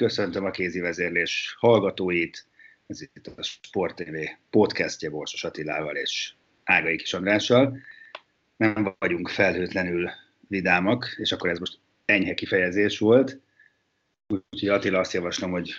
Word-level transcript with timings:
köszöntöm 0.00 0.44
a 0.44 0.50
kézi 0.50 0.80
vezérlés 0.80 1.56
hallgatóit. 1.58 2.46
Ez 2.86 3.00
itt 3.00 3.26
a 3.36 3.42
Sport 3.42 3.94
TV 3.94 4.16
podcastje 4.50 5.10
Borsos 5.10 5.44
Attilával 5.44 5.96
és 5.96 6.32
Ágai 6.64 6.96
Kis 6.96 7.12
Andrással 7.12 7.78
nem 8.56 8.96
vagyunk 8.98 9.28
felhőtlenül 9.28 10.10
vidámak, 10.48 11.14
és 11.16 11.32
akkor 11.32 11.50
ez 11.50 11.58
most 11.58 11.78
enyhe 12.04 12.34
kifejezés 12.34 12.98
volt. 12.98 13.40
Úgyhogy 14.28 14.68
Attila 14.68 14.98
azt 14.98 15.12
javaslom, 15.12 15.50
hogy 15.50 15.72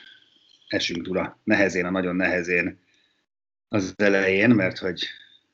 esünk 0.68 1.06
túl 1.06 1.18
a 1.18 1.40
nehezén, 1.44 1.86
a 1.86 1.90
nagyon 1.92 2.16
nehezén 2.16 2.80
az 3.68 3.94
elején, 3.98 4.50
mert 4.50 4.78
hogy 4.78 5.04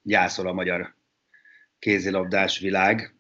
gyászol 0.01 0.47
a 0.47 0.53
magyar 0.53 0.93
kézilabdás 1.79 2.59
világ. 2.59 3.15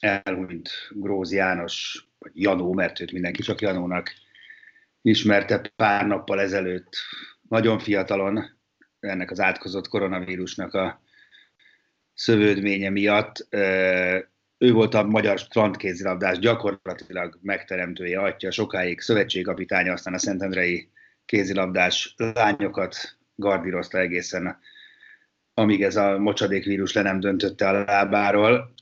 Elhunyt 0.00 0.70
Gróz 0.90 1.32
János, 1.32 2.06
vagy 2.18 2.32
Janó, 2.34 2.72
mert 2.72 3.00
őt 3.00 3.12
mindenki 3.12 3.42
csak 3.42 3.60
Janónak 3.60 4.26
ismerte 5.08 5.72
pár 5.76 6.06
nappal 6.06 6.40
ezelőtt, 6.40 6.96
nagyon 7.48 7.78
fiatalon, 7.78 8.58
ennek 9.00 9.30
az 9.30 9.40
átkozott 9.40 9.88
koronavírusnak 9.88 10.74
a 10.74 11.02
szövődménye 12.14 12.90
miatt 12.90 13.46
ő 14.58 14.72
volt 14.72 14.94
a 14.94 15.02
magyar 15.02 15.38
strandkézilabdás 15.38 16.38
gyakorlatilag 16.38 17.38
megteremtője, 17.42 18.20
atya, 18.20 18.50
sokáig 18.50 19.00
szövetségkapitánya, 19.00 19.92
aztán 19.92 20.14
a 20.14 20.18
Szentendrei 20.18 20.90
kézilabdás 21.24 22.14
lányokat 22.16 23.18
gardírozta 23.34 23.98
egészen, 23.98 24.58
amíg 25.54 25.82
ez 25.82 25.96
a 25.96 26.18
mocsadék 26.18 26.64
vírus 26.64 26.92
le 26.92 27.02
nem 27.02 27.20
döntötte 27.20 27.68
a 27.68 27.72
lábáról. 27.72 28.74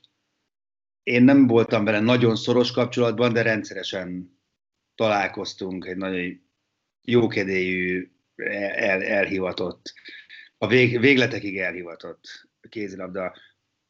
Én 1.03 1.23
nem 1.23 1.47
voltam 1.47 1.83
vele 1.83 1.99
nagyon 1.99 2.35
szoros 2.35 2.71
kapcsolatban, 2.71 3.33
de 3.33 3.41
rendszeresen 3.41 4.36
találkoztunk 4.97 5.85
egy 5.85 5.97
nagyon 5.97 6.41
jókedélyű, 7.01 8.11
el, 8.35 9.03
elhivatott, 9.03 9.93
a 10.57 10.67
vég, 10.67 10.99
végletekig 10.99 11.57
elhivatott 11.57 12.49
kézilabda 12.69 13.35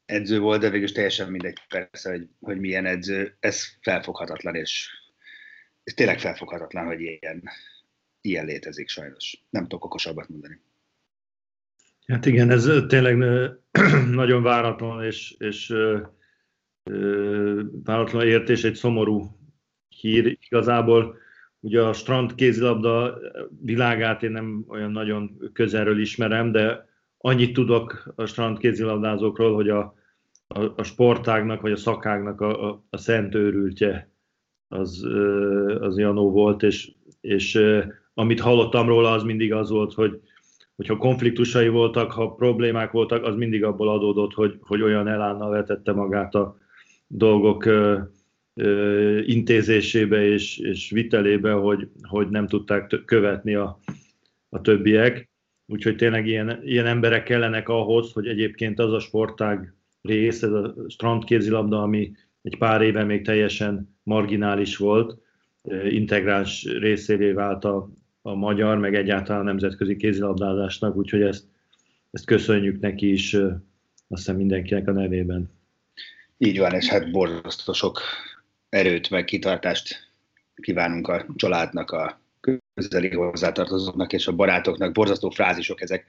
edző 0.06 0.40
volt, 0.40 0.62
de 0.62 0.70
végül 0.70 0.92
teljesen 0.92 1.32
mindegy 1.32 1.58
persze, 1.68 2.10
hogy, 2.10 2.28
hogy 2.40 2.60
milyen 2.60 2.86
edző. 2.86 3.36
Ez 3.40 3.64
felfoghatatlan, 3.82 4.56
és 4.56 4.90
ez 5.84 5.94
tényleg 5.94 6.20
felfoghatatlan, 6.20 6.86
hogy 6.86 7.02
ilyen, 7.02 7.44
ilyen 8.22 8.46
létezik 8.46 8.90
sajnos. 8.90 9.46
Nem 9.50 9.64
tudok 9.64 9.86
okosabbat 9.86 10.30
mondani. 10.30 10.60
Hát 12.08 12.26
igen, 12.26 12.52
ez 12.52 12.70
tényleg 12.88 13.18
nagyon 14.22 14.44
váratlan, 14.44 15.04
és, 15.04 15.36
és 15.38 15.74
váratlan 17.84 18.28
értés, 18.28 18.64
egy 18.64 18.76
szomorú 18.76 19.38
hír 20.00 20.38
igazából. 20.50 21.16
Ugye 21.60 21.82
a 21.82 21.94
strand 21.94 22.36
kézilabda 22.36 23.18
világát 23.62 24.24
én 24.24 24.32
nem 24.32 24.66
olyan 24.68 24.92
nagyon 24.92 25.52
közelről 25.54 26.00
ismerem, 26.00 26.52
de 26.52 26.86
annyit 27.18 27.54
tudok 27.54 28.14
a 28.16 28.26
strand 28.26 28.58
kézilabdázókról, 28.58 29.56
hogy 29.56 29.70
a, 29.70 29.96
a, 30.48 30.64
a 30.76 30.84
sportágnak 30.84 31.62
vagy 31.62 31.72
a 31.72 31.76
szakágnak 31.78 32.42
a, 32.42 32.70
a, 32.70 32.84
a 32.90 32.98
szent 32.98 33.36
őrültje 33.36 34.12
az, 34.68 35.08
az 35.80 35.98
Janó 35.98 36.32
volt, 36.32 36.64
és, 36.64 36.92
és 37.22 37.60
amit 38.14 38.40
hallottam 38.40 38.88
róla, 38.88 39.12
az 39.12 39.24
mindig 39.24 39.54
az 39.54 39.70
volt, 39.70 39.94
hogy 39.94 40.22
hogyha 40.76 40.98
konfliktusai 40.98 41.68
voltak, 41.68 42.12
ha 42.12 42.32
problémák 42.32 42.92
voltak, 42.92 43.24
az 43.24 43.36
mindig 43.36 43.64
abból 43.64 43.90
adódott, 43.90 44.34
hogy, 44.34 44.58
hogy 44.62 44.82
olyan 44.82 45.08
elánnal 45.08 45.50
vetette 45.50 45.92
magát 45.92 46.36
a 46.36 46.58
dolgok 47.08 47.66
intézésébe 49.26 50.26
és, 50.26 50.58
és 50.58 50.90
vitelébe, 50.90 51.52
hogy, 51.52 51.88
hogy 52.02 52.30
nem 52.30 52.48
tudták 52.48 53.02
követni 53.06 53.54
a, 53.56 53.80
a 54.50 54.62
többiek. 54.62 55.30
Úgyhogy 55.66 55.96
tényleg 55.96 56.28
ilyen, 56.28 56.60
ilyen 56.64 56.86
emberek 56.86 57.24
kellenek 57.24 57.70
ahhoz, 57.70 58.12
hogy 58.14 58.28
egyébként 58.28 58.80
az 58.80 58.94
a 58.94 59.00
sportág 59.00 59.74
rész, 60.02 60.42
ez 60.42 60.52
a 60.52 60.76
strandkézilabda, 60.88 61.82
ami 61.82 62.12
egy 62.42 62.58
pár 62.58 62.82
éve 62.82 63.04
még 63.04 63.26
teljesen 63.26 63.98
marginális 64.04 64.78
volt, 64.78 65.22
integráns 65.90 66.64
részévé 66.64 67.32
vált 67.32 67.66
a, 67.66 67.90
a 68.22 68.34
magyar, 68.34 68.78
meg 68.78 68.96
egyáltalán 68.96 69.42
a 69.42 69.44
nemzetközi 69.44 69.96
kézilabdázásnak, 69.96 70.96
úgyhogy 70.96 71.22
ezt, 71.22 71.46
ezt 72.12 72.26
köszönjük 72.26 72.80
neki 72.80 73.12
is, 73.12 73.34
azt 73.34 73.62
hiszem 74.08 74.36
mindenkinek 74.36 74.88
a 74.88 74.92
nevében. 74.92 75.50
Így 76.38 76.58
van, 76.58 76.74
és 76.74 76.88
hát 76.88 77.12
borzasztó 77.12 77.74
sok 77.74 78.00
erőt, 78.70 79.10
meg 79.10 79.26
kitartást 79.26 80.10
kívánunk 80.56 81.08
a 81.08 81.26
családnak, 81.36 81.92
a 81.92 82.22
közeli 82.74 83.10
hozzátartozóknak 83.10 84.14
és 84.14 84.28
a 84.28 84.36
barátoknak. 84.36 84.92
Borzasztó 84.92 85.30
frázisok 85.30 85.82
ezek, 85.82 86.06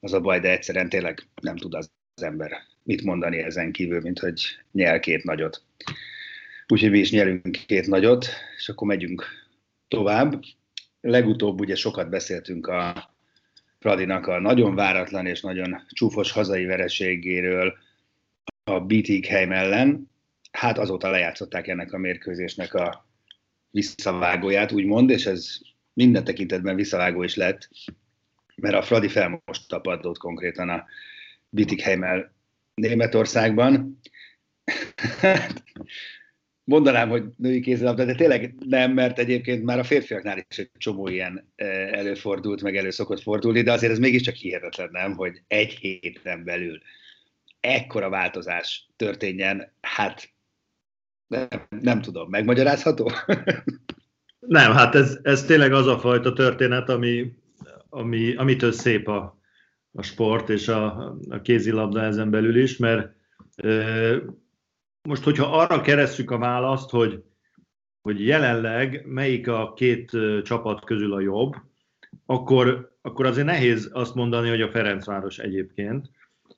az 0.00 0.12
a 0.12 0.20
baj, 0.20 0.40
de 0.40 0.50
egyszerűen 0.50 0.88
tényleg 0.88 1.26
nem 1.40 1.56
tud 1.56 1.74
az, 1.74 1.90
ember 2.22 2.62
mit 2.82 3.02
mondani 3.02 3.38
ezen 3.38 3.72
kívül, 3.72 4.00
mint 4.00 4.18
hogy 4.18 4.42
nyel 4.72 5.00
két 5.00 5.24
nagyot. 5.24 5.62
Úgyhogy 6.68 6.90
mi 6.90 6.98
is 6.98 7.10
nyelünk 7.10 7.50
két 7.66 7.86
nagyot, 7.86 8.26
és 8.56 8.68
akkor 8.68 8.86
megyünk 8.86 9.24
tovább. 9.88 10.42
Legutóbb 11.00 11.60
ugye 11.60 11.74
sokat 11.74 12.08
beszéltünk 12.08 12.66
a 12.66 13.10
Fradinak 13.78 14.26
a 14.26 14.40
nagyon 14.40 14.74
váratlan 14.74 15.26
és 15.26 15.40
nagyon 15.40 15.82
csúfos 15.88 16.32
hazai 16.32 16.64
vereségéről 16.64 17.74
a 18.64 18.80
Bietigheim 18.80 19.52
ellen. 19.52 20.10
Hát 20.52 20.78
azóta 20.78 21.10
lejátszották 21.10 21.68
ennek 21.68 21.92
a 21.92 21.98
mérkőzésnek 21.98 22.74
a 22.74 23.06
visszavágóját, 23.70 24.72
úgymond, 24.72 25.10
és 25.10 25.26
ez 25.26 25.58
minden 25.92 26.24
tekintetben 26.24 26.74
visszavágó 26.74 27.22
is 27.22 27.34
lett, 27.34 27.68
mert 28.54 28.74
a 28.74 28.82
Fradi 28.82 29.08
felmost 29.08 29.68
tapadott 29.68 30.18
konkrétan 30.18 30.68
a 30.68 30.84
Bittigheimmel 31.48 32.34
Németországban. 32.74 34.00
Mondanám, 36.64 37.08
hogy 37.08 37.24
női 37.36 37.60
kézilabda, 37.60 38.04
de 38.04 38.14
tényleg 38.14 38.54
nem, 38.66 38.92
mert 38.92 39.18
egyébként 39.18 39.64
már 39.64 39.78
a 39.78 39.84
férfiaknál 39.84 40.46
is 40.48 40.58
egy 40.58 40.70
csomó 40.76 41.08
ilyen 41.08 41.52
e, 41.56 41.66
előfordult, 41.96 42.62
meg 42.62 42.76
elő 42.76 42.90
szokott 42.90 43.22
fordulni, 43.22 43.62
de 43.62 43.72
azért 43.72 43.92
ez 43.92 43.98
mégiscsak 43.98 44.34
hihetetlen, 44.34 44.88
nem, 44.92 45.12
hogy 45.16 45.42
egy 45.48 45.72
héten 45.72 46.44
belül 46.44 46.80
ekkora 47.60 48.08
változás 48.08 48.88
történjen, 48.96 49.72
hát 49.80 50.31
nem, 51.32 51.48
nem 51.80 52.00
tudom, 52.00 52.30
megmagyarázható? 52.30 53.10
Nem, 54.46 54.72
hát 54.72 54.94
ez, 54.94 55.18
ez 55.22 55.44
tényleg 55.44 55.72
az 55.72 55.86
a 55.86 55.98
fajta 55.98 56.32
történet, 56.32 56.88
ami, 56.88 57.32
ami, 57.88 58.34
amitől 58.34 58.72
szép 58.72 59.08
a, 59.08 59.38
a 59.92 60.02
sport 60.02 60.48
és 60.48 60.68
a, 60.68 61.14
a 61.28 61.40
kézilabda 61.40 62.02
ezen 62.02 62.30
belül 62.30 62.56
is, 62.56 62.76
mert 62.76 63.14
e, 63.54 64.22
most, 65.08 65.22
hogyha 65.22 65.58
arra 65.58 65.80
keresszük 65.80 66.30
a 66.30 66.38
választ, 66.38 66.90
hogy, 66.90 67.22
hogy 68.02 68.26
jelenleg 68.26 69.02
melyik 69.06 69.48
a 69.48 69.72
két 69.72 70.10
csapat 70.42 70.84
közül 70.84 71.12
a 71.12 71.20
jobb, 71.20 71.54
akkor, 72.26 72.96
akkor 73.02 73.26
azért 73.26 73.46
nehéz 73.46 73.90
azt 73.92 74.14
mondani, 74.14 74.48
hogy 74.48 74.60
a 74.60 74.70
Ferencváros 74.70 75.38
egyébként, 75.38 76.10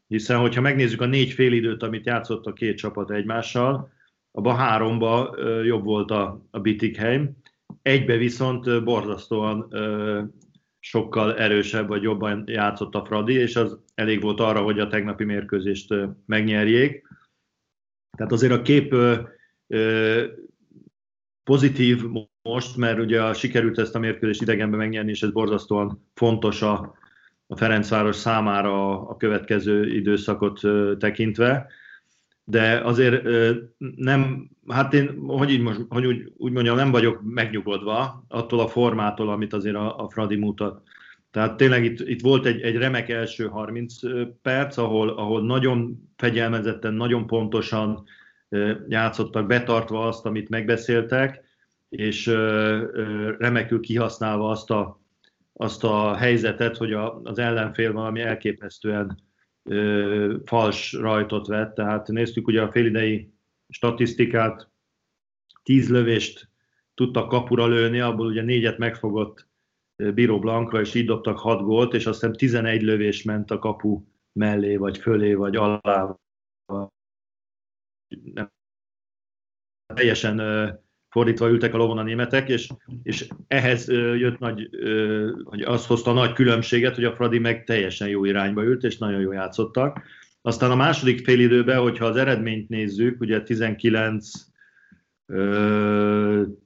hiszen 0.06 0.38
hogyha 0.38 0.61
megnézzük 0.61 1.00
a 1.00 1.06
négy 1.06 1.31
félidőt, 1.31 1.82
amit 1.82 2.06
játszott 2.06 2.47
a 2.47 2.53
két 2.53 2.77
csapat 2.77 3.11
egymással, 3.11 3.93
abban 4.37 4.57
háromba 4.57 5.37
jobb 5.65 5.85
volt 5.85 6.11
a, 6.11 6.47
a 6.51 6.61
Bittigheim, 6.61 7.37
egybe 7.83 8.17
viszont 8.17 8.85
borzasztóan 8.85 9.69
sokkal 10.81 11.37
erősebb 11.37 11.89
vagy 11.89 12.03
jobban 12.03 12.45
játszott 12.47 12.95
a 12.95 13.05
Fradi, 13.05 13.35
és 13.35 13.57
az 13.57 13.79
elég 13.95 14.23
volt 14.23 14.41
arra, 14.41 14.63
hogy 14.63 14.79
a 14.79 14.87
tegnapi 14.87 15.25
mérkőzést 15.25 15.95
megnyerjék. 16.27 17.07
Tehát 18.17 18.33
azért 18.33 18.53
a 18.53 18.63
kép 18.63 18.95
pozitív 21.45 22.05
most, 22.43 22.77
mert 22.77 22.99
ugye 22.99 23.33
sikerült 23.33 23.79
ezt 23.79 23.95
a 23.95 23.99
mérkőzést 23.99 24.43
idegenben 24.43 24.79
megnyerni, 24.79 25.11
és 25.11 25.23
ez 25.23 25.31
borzasztóan 25.31 26.09
fontos 26.15 26.63
a, 26.63 26.95
a 27.47 27.57
Ferencváros 27.57 28.17
számára 28.17 29.09
a 29.09 29.17
következő 29.17 29.95
időszakot 29.95 30.61
tekintve. 30.99 31.67
De 32.44 32.81
azért 32.81 33.23
nem, 33.96 34.50
hát 34.69 34.94
én, 34.94 35.19
hogy, 35.26 35.50
így 35.50 35.61
most, 35.61 35.81
hogy 35.88 36.06
úgy, 36.06 36.32
úgy 36.37 36.52
mondjam, 36.52 36.76
nem 36.76 36.91
vagyok 36.91 37.20
megnyugodva 37.23 38.25
attól 38.29 38.61
a 38.61 38.69
formától, 38.69 39.29
amit 39.29 39.52
azért 39.52 39.75
a, 39.75 39.99
a 39.99 40.08
Fradi 40.08 40.37
mutat. 40.37 40.82
Tehát 41.31 41.56
tényleg 41.56 41.85
itt, 41.85 42.00
itt 42.00 42.20
volt 42.20 42.46
egy, 42.46 42.61
egy 42.61 42.76
remek 42.76 43.08
első 43.08 43.46
30 43.46 43.94
perc, 44.43 44.76
ahol, 44.76 45.08
ahol 45.08 45.44
nagyon 45.44 46.08
fegyelmezetten, 46.17 46.94
nagyon 46.94 47.26
pontosan 47.26 48.05
játszottak, 48.88 49.46
betartva 49.46 50.06
azt, 50.06 50.26
amit 50.26 50.49
megbeszéltek, 50.49 51.43
és 51.88 52.26
remekül 53.38 53.81
kihasználva 53.81 54.50
azt 54.50 54.70
a, 54.70 55.00
azt 55.52 55.85
a 55.85 56.14
helyzetet, 56.14 56.76
hogy 56.76 56.93
a, 56.93 57.20
az 57.23 57.38
ellenfél 57.38 57.93
valami 57.93 58.20
elképesztően 58.20 59.19
ö, 59.65 60.37
fals 60.45 60.93
rajtot 60.93 61.47
vett. 61.47 61.75
Tehát 61.75 62.09
néztük 62.09 62.47
ugye 62.47 62.63
a 62.63 62.71
félidei 62.71 63.33
statisztikát, 63.69 64.71
tíz 65.63 65.91
lövést 65.91 66.49
tudtak 66.95 67.29
kapura 67.29 67.67
lőni, 67.67 68.01
abból 68.01 68.27
ugye 68.27 68.43
négyet 68.43 68.79
megfogott 68.79 69.49
Bíró 69.97 70.39
Blankra, 70.39 70.81
és 70.81 70.95
így 70.95 71.07
dobtak 71.07 71.39
hat 71.39 71.63
gólt, 71.63 71.95
és 71.95 72.07
azt 72.07 72.21
hiszem 72.21 72.35
11 72.35 72.83
lövés 72.83 73.23
ment 73.23 73.51
a 73.51 73.59
kapu 73.59 74.05
mellé, 74.33 74.77
vagy 74.77 74.99
fölé, 74.99 75.35
vagy 75.35 75.57
alá. 75.57 76.19
Nem. 78.35 78.53
Teljesen 79.95 80.37
fordítva 81.15 81.49
ültek 81.49 81.75
a 81.75 81.77
lovon 81.77 81.99
a 81.99 82.03
németek, 82.03 82.49
és, 82.49 82.69
és 83.03 83.29
ehhez 83.47 83.89
jött 84.19 84.39
nagy, 84.39 84.69
hogy 85.45 85.63
az 85.63 85.87
hozta 85.87 86.11
a 86.11 86.15
nagy 86.15 86.33
különbséget, 86.33 86.95
hogy 86.95 87.05
a 87.05 87.15
Fradi 87.15 87.39
meg 87.39 87.65
teljesen 87.65 88.09
jó 88.09 88.25
irányba 88.25 88.65
ült, 88.65 88.85
és 88.85 88.99
nagyon 88.99 89.21
jó 89.21 89.33
játszottak. 89.33 90.03
Aztán 90.43 90.71
a 90.71 90.75
második 90.75 91.25
fél 91.25 91.41
időben, 91.41 91.81
hogyha 91.81 92.05
az 92.05 92.17
eredményt 92.17 92.69
nézzük, 92.69 93.21
ugye 93.21 93.43
19 93.43 94.31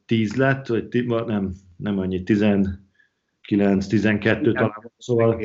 10 0.06 0.34
lett, 0.36 0.66
vagy 0.66 1.06
nem, 1.26 1.52
nem 1.76 1.98
annyi, 1.98 2.22
19-12 2.24 2.76
talán. 4.52 4.92
Szóval 4.98 5.40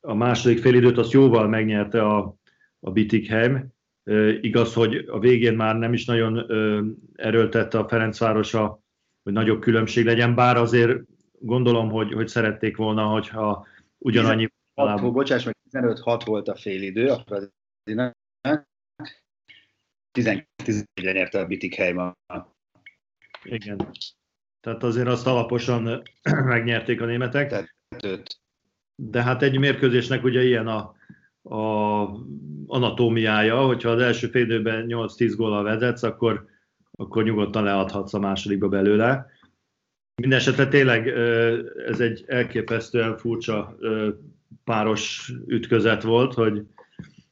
a 0.00 0.14
második 0.14 0.58
félidőt 0.58 0.98
azt 0.98 1.12
jóval 1.12 1.48
megnyerte 1.48 2.02
a, 2.02 2.36
a 2.80 2.90
Bittigheim, 2.90 3.72
Igaz, 4.40 4.74
hogy 4.74 4.96
a 4.96 5.18
végén 5.18 5.54
már 5.54 5.76
nem 5.76 5.92
is 5.92 6.04
nagyon 6.04 6.46
erőltette 7.14 7.78
a 7.78 7.88
Ferencvárosa, 7.88 8.80
hogy 9.22 9.32
nagyobb 9.32 9.60
különbség 9.60 10.04
legyen, 10.04 10.34
bár 10.34 10.56
azért 10.56 10.98
gondolom, 11.38 11.90
hogy, 11.90 12.12
hogy 12.12 12.28
szerették 12.28 12.76
volna, 12.76 13.04
hogyha 13.04 13.66
ugyanannyi... 13.98 14.48
16, 14.74 15.12
bocsáss 15.12 15.44
meg, 15.44 15.56
15-6 15.70 16.22
volt 16.24 16.48
a 16.48 16.56
félidő 16.56 17.08
a 17.08 17.24
Fradinak, 17.26 18.16
19-11-re 20.18 21.12
nyerte 21.12 21.38
a 21.40 21.46
Bittigheim 21.46 22.12
Igen. 23.42 23.88
Tehát 24.60 24.82
azért 24.82 25.08
azt 25.08 25.26
alaposan 25.26 26.02
megnyerték 26.44 27.00
a 27.00 27.04
németek. 27.04 27.76
De 28.94 29.22
hát 29.22 29.42
egy 29.42 29.58
mérkőzésnek 29.58 30.24
ugye 30.24 30.42
ilyen 30.42 30.66
a, 30.66 30.94
a 31.42 32.04
anatómiája, 32.66 33.66
hogyha 33.66 33.90
az 33.90 34.00
első 34.00 34.26
fél 34.26 34.42
időben 34.42 34.86
8-10 34.88 35.32
góllal 35.36 35.62
vezetsz, 35.62 36.02
akkor, 36.02 36.46
akkor 36.90 37.24
nyugodtan 37.24 37.64
leadhatsz 37.64 38.14
a 38.14 38.18
másodikba 38.18 38.68
belőle. 38.68 39.26
Mindenesetre 40.22 40.68
tényleg 40.68 41.08
ez 41.86 42.00
egy 42.00 42.24
elképesztően 42.26 43.16
furcsa 43.16 43.76
páros 44.64 45.32
ütközet 45.46 46.02
volt, 46.02 46.34
hogy, 46.34 46.66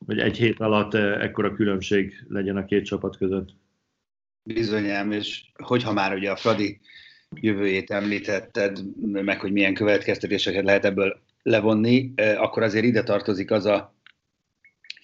hogy 0.06 0.18
egy 0.18 0.36
hét 0.36 0.60
alatt 0.60 0.94
ekkora 0.94 1.54
különbség 1.54 2.24
legyen 2.28 2.56
a 2.56 2.64
két 2.64 2.84
csapat 2.84 3.16
között. 3.16 3.48
Bizonyám, 4.42 5.12
és 5.12 5.44
hogyha 5.62 5.92
már 5.92 6.14
ugye 6.14 6.30
a 6.30 6.36
Fradi 6.36 6.80
jövőjét 7.34 7.90
említetted, 7.90 8.78
meg 9.00 9.40
hogy 9.40 9.52
milyen 9.52 9.74
következtetéseket 9.74 10.64
lehet 10.64 10.84
ebből 10.84 11.20
levonni, 11.42 12.12
akkor 12.36 12.62
azért 12.62 12.84
ide 12.84 13.02
tartozik 13.02 13.50
az 13.50 13.66
a 13.66 13.94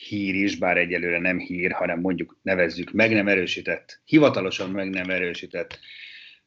hír 0.05 0.35
is, 0.35 0.57
bár 0.57 0.77
egyelőre 0.77 1.19
nem 1.19 1.39
hír, 1.39 1.73
hanem 1.73 2.01
mondjuk 2.01 2.39
nevezzük 2.43 2.93
meg 2.93 3.13
nem 3.13 3.29
erősített, 3.29 4.01
hivatalosan 4.05 4.71
meg 4.71 4.91
nem 4.91 5.11
erősített 5.11 5.79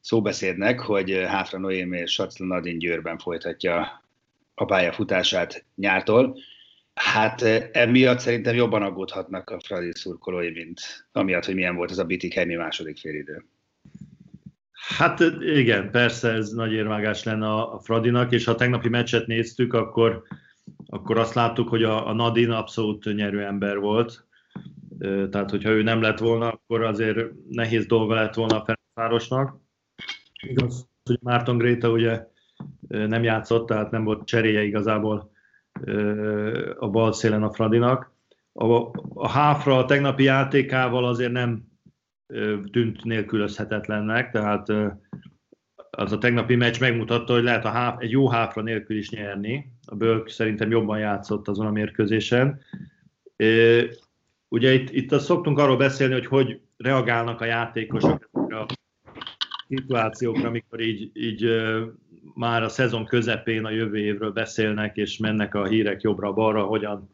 szóbeszédnek, 0.02 0.80
hogy 0.80 1.24
Háfra 1.28 1.60
Noémi 1.60 1.98
és 1.98 2.12
Sacla 2.12 2.46
Nadin 2.46 2.80
Győrben 2.80 3.18
folytatja 3.18 4.04
a 4.54 4.66
pályafutását 4.66 5.66
nyártól. 5.76 6.38
Hát 6.94 7.42
emiatt 7.72 8.20
szerintem 8.20 8.56
jobban 8.56 8.82
aggódhatnak 8.82 9.50
a 9.50 9.60
Fradi 9.60 9.92
szurkolói, 9.94 10.50
mint 10.50 10.82
amiatt, 11.12 11.46
hogy 11.46 11.56
milyen 11.56 11.76
volt 11.76 11.92
ez 11.92 11.98
a 11.98 12.04
Bitikhelyi 12.04 12.56
második 12.56 12.98
félidő. 12.98 13.46
Hát 14.98 15.20
igen, 15.40 15.92
persze 15.92 16.32
ez 16.32 16.50
nagy 16.50 16.74
érvágás 16.74 17.24
lenne 17.24 17.54
a 17.54 17.80
Fradinak, 17.84 18.32
és 18.32 18.46
ha 18.46 18.56
tegnapi 18.56 18.90
meccset 18.90 19.28
néztük, 19.28 19.74
akkor 19.74 20.24
akkor 20.90 21.18
azt 21.18 21.34
láttuk, 21.34 21.70
hogy 21.70 21.84
a, 21.84 22.08
a 22.08 22.14
Nadine 22.14 22.58
abszolút 22.58 23.14
nyerő 23.16 23.46
ember 23.46 23.80
volt. 23.80 24.28
Tehát, 25.30 25.50
hogyha 25.50 25.70
ő 25.70 25.84
nem 25.84 26.02
lett 26.02 26.20
volna, 26.20 26.50
akkor 26.50 26.84
azért 26.84 27.32
nehéz 27.50 27.86
dolga 27.86 28.14
lett 28.14 28.34
volna 28.34 28.62
a 28.62 28.66
Ferencvárosnak. 28.66 29.58
Igaz, 30.48 30.88
hogy 31.04 31.20
Márton 31.22 31.58
Gréta 31.58 31.90
ugye 31.90 32.28
nem 32.88 33.24
játszott, 33.24 33.68
tehát 33.68 33.92
nem 33.92 34.04
volt 34.04 34.28
cseréje 34.28 34.64
igazából 34.64 35.32
a 36.78 36.90
bal 36.90 37.14
szélen 37.14 37.44
a 37.44 37.54
Fradinak. 37.54 38.16
A, 38.54 38.66
a 39.14 39.28
Háfra 39.30 39.78
a 39.78 39.86
tegnapi 39.86 40.24
játékával 40.24 41.06
azért 41.06 41.32
nem 41.32 41.66
tűnt 42.72 43.04
nélkülözhetetlennek, 43.04 44.32
tehát 44.32 44.68
az 45.90 46.12
a 46.12 46.18
tegnapi 46.18 46.56
meccs 46.56 46.80
megmutatta, 46.80 47.34
hogy 47.34 47.44
lehet 47.44 47.66
a 47.66 47.70
háf, 47.70 47.96
egy 48.00 48.12
jó 48.12 48.30
háfra 48.30 48.62
nélkül 48.62 48.98
is 48.98 49.10
nyerni. 49.10 49.72
A 49.90 49.96
Bölk 49.96 50.30
szerintem 50.30 50.70
jobban 50.70 51.00
játszott 51.00 51.48
azon 51.48 51.66
a 51.66 51.72
mérkőzésen. 51.72 52.62
Ugye 54.48 54.74
itt, 54.74 54.90
itt 54.92 55.12
azt 55.12 55.26
szoktunk 55.26 55.58
arról 55.58 55.78
beszélni, 55.78 56.14
hogy 56.14 56.26
hogy 56.26 56.60
reagálnak 56.78 57.42
a 57.42 57.46
játékosok 57.46 58.30
a 58.34 58.66
szituációkra, 59.68 60.48
amikor 60.48 60.80
így, 60.80 61.12
így 61.14 61.46
már 62.34 62.64
a 62.64 62.70
szezon 62.70 63.06
közepén 63.06 63.66
a 63.66 63.70
jövő 63.70 63.98
évről 63.98 64.32
beszélnek, 64.32 64.98
és 64.98 65.18
mennek 65.18 65.56
a 65.56 65.66
hírek 65.66 66.02
jobbra-balra, 66.02 66.64
hogyan 66.64 67.10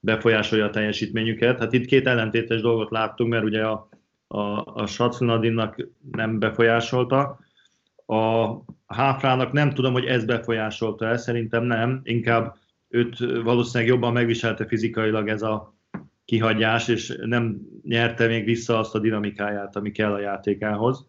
befolyásolja 0.00 0.64
a 0.64 0.70
teljesítményüket. 0.70 1.58
Hát 1.58 1.72
itt 1.72 1.86
két 1.86 2.06
ellentétes 2.06 2.60
dolgot 2.60 2.90
láttunk, 2.90 3.30
mert 3.30 3.44
ugye 3.44 3.64
a, 3.64 3.88
a, 4.26 4.40
a 4.64 4.86
Sacnadinnak 4.86 5.88
nem 6.12 6.38
befolyásolta, 6.38 7.38
a 8.08 8.64
Háfrának 8.86 9.52
nem 9.52 9.74
tudom, 9.74 9.92
hogy 9.92 10.04
ez 10.04 10.24
befolyásolta 10.24 11.06
el, 11.06 11.16
szerintem 11.16 11.64
nem, 11.64 12.00
inkább 12.02 12.56
őt 12.88 13.18
valószínűleg 13.42 13.92
jobban 13.92 14.12
megviselte 14.12 14.66
fizikailag 14.66 15.28
ez 15.28 15.42
a 15.42 15.74
kihagyás, 16.24 16.88
és 16.88 17.18
nem 17.24 17.60
nyerte 17.82 18.26
még 18.26 18.44
vissza 18.44 18.78
azt 18.78 18.94
a 18.94 18.98
dinamikáját, 18.98 19.76
ami 19.76 19.90
kell 19.90 20.12
a 20.12 20.20
játékához. 20.20 21.06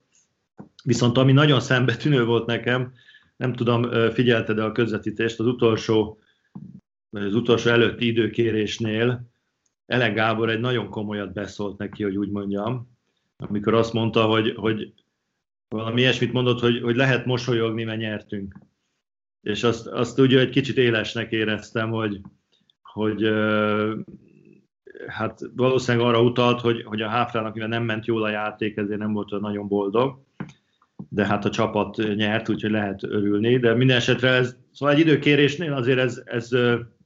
Viszont 0.83 1.17
ami 1.17 1.31
nagyon 1.31 1.59
szembetűnő 1.59 2.25
volt 2.25 2.45
nekem, 2.45 2.93
nem 3.37 3.53
tudom, 3.53 3.91
figyelted-e 4.11 4.63
a 4.63 4.71
közvetítést, 4.71 5.39
az 5.39 5.45
utolsó, 5.45 6.19
az 7.09 7.35
utolsó 7.35 7.69
előtti 7.69 8.05
időkérésnél 8.05 9.29
Ele 9.89 10.09
Gábor 10.09 10.49
egy 10.49 10.59
nagyon 10.59 10.89
komolyat 10.89 11.33
beszólt 11.33 11.77
neki, 11.77 12.03
hogy 12.03 12.17
úgy 12.17 12.29
mondjam, 12.29 12.97
amikor 13.37 13.73
azt 13.73 13.93
mondta, 13.93 14.25
hogy, 14.25 14.53
hogy 14.55 14.93
valami 15.69 16.01
ilyesmit 16.01 16.33
mondott, 16.33 16.59
hogy, 16.59 16.81
hogy 16.81 16.95
lehet 16.95 17.25
mosolyogni, 17.25 17.83
mert 17.83 17.99
nyertünk. 17.99 18.55
És 19.41 19.63
azt, 19.63 19.87
azt 19.87 20.19
úgy 20.19 20.35
egy 20.35 20.49
kicsit 20.49 20.77
élesnek 20.77 21.31
éreztem, 21.31 21.89
hogy, 21.89 22.21
hogy 22.81 23.31
hát 25.07 25.39
valószínűleg 25.55 26.07
arra 26.07 26.21
utalt, 26.21 26.61
hogy, 26.61 26.83
hogy 26.83 27.01
a 27.01 27.07
Háfrának, 27.07 27.53
mivel 27.53 27.69
nem 27.69 27.83
ment 27.83 28.05
jól 28.05 28.23
a 28.23 28.29
játék, 28.29 28.77
ezért 28.77 28.99
nem 28.99 29.13
volt 29.13 29.39
nagyon 29.39 29.67
boldog, 29.67 30.19
de 31.09 31.25
hát 31.25 31.45
a 31.45 31.49
csapat 31.49 32.15
nyert, 32.15 32.49
úgyhogy 32.49 32.71
lehet 32.71 33.03
örülni, 33.03 33.57
de 33.57 33.73
minden 33.73 33.97
esetre 33.97 34.29
ez, 34.29 34.57
szóval 34.71 34.95
egy 34.95 34.99
időkérésnél 34.99 35.73
azért 35.73 35.99
ez, 35.99 36.21
ez 36.25 36.49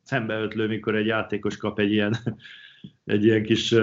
szembeötlő, 0.03 0.67
mikor 0.67 0.96
egy 0.96 1.05
játékos 1.05 1.58
kap 1.58 1.79
egy 1.79 1.91
ilyen, 1.91 2.15
egy 3.05 3.25
ilyen 3.25 3.43
kis 3.43 3.75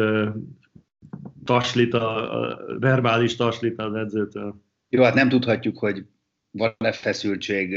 taslit, 1.44 1.94
a, 1.94 2.40
a 2.42 2.60
verbális 2.78 3.36
taslit 3.36 3.80
az 3.80 3.94
edzőtől. 3.94 4.69
Jó, 4.92 5.02
hát 5.02 5.14
nem 5.14 5.28
tudhatjuk, 5.28 5.78
hogy 5.78 6.06
van-e 6.50 6.92
feszültség 6.92 7.74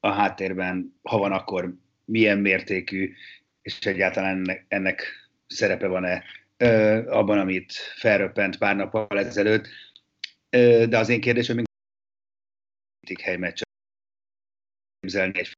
a 0.00 0.10
háttérben, 0.10 0.98
ha 1.02 1.18
van, 1.18 1.32
akkor 1.32 1.74
milyen 2.04 2.38
mértékű, 2.38 3.14
és 3.62 3.78
egyáltalán 3.78 4.36
ennek, 4.36 4.64
ennek 4.68 5.02
szerepe 5.46 5.86
van-e 5.86 6.24
abban, 7.06 7.38
amit 7.38 7.72
felröppent 7.72 8.58
pár 8.58 8.76
nappal 8.76 9.18
ezelőtt. 9.18 9.68
De 10.88 10.98
az 10.98 11.08
én 11.08 11.20
kérdésem, 11.20 11.56
még 11.56 11.66
helymeccset 13.20 13.68
képzelni 15.00 15.38
egy 15.38 15.56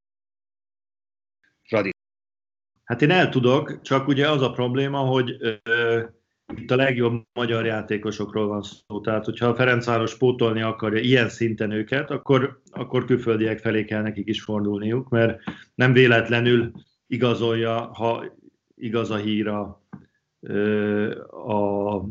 Fradi. 1.62 1.90
Hát 2.84 3.02
én 3.02 3.10
el 3.10 3.28
tudok, 3.28 3.80
csak 3.82 4.08
ugye 4.08 4.30
az 4.30 4.42
a 4.42 4.52
probléma, 4.52 4.98
hogy 4.98 5.36
ö, 5.62 6.04
itt 6.54 6.70
a 6.70 6.76
legjobb 6.76 7.22
magyar 7.32 7.66
játékosokról 7.66 8.46
van 8.46 8.62
szó. 8.62 9.00
Tehát, 9.00 9.24
hogyha 9.24 9.46
a 9.46 9.54
Ferencváros 9.54 10.16
pótolni 10.16 10.62
akarja 10.62 11.00
ilyen 11.00 11.28
szinten 11.28 11.70
őket, 11.70 12.10
akkor, 12.10 12.60
akkor 12.70 13.04
külföldiek 13.04 13.58
felé 13.58 13.84
kell 13.84 14.02
nekik 14.02 14.28
is 14.28 14.42
fordulniuk, 14.42 15.08
mert 15.08 15.42
nem 15.74 15.92
véletlenül 15.92 16.72
igazolja, 17.06 17.90
ha 17.92 18.24
igaz 18.74 19.10
a 19.10 19.16
hír 19.16 19.48
a, 19.48 19.82
a 21.52 22.04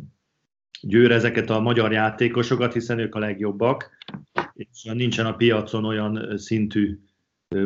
győr 0.81 1.11
ezeket 1.11 1.49
a 1.49 1.59
magyar 1.59 1.91
játékosokat, 1.91 2.73
hiszen 2.73 2.99
ők 2.99 3.15
a 3.15 3.19
legjobbak, 3.19 3.97
és 4.53 4.83
nincsen 4.83 5.25
a 5.25 5.35
piacon 5.35 5.85
olyan 5.85 6.37
szintű 6.37 6.99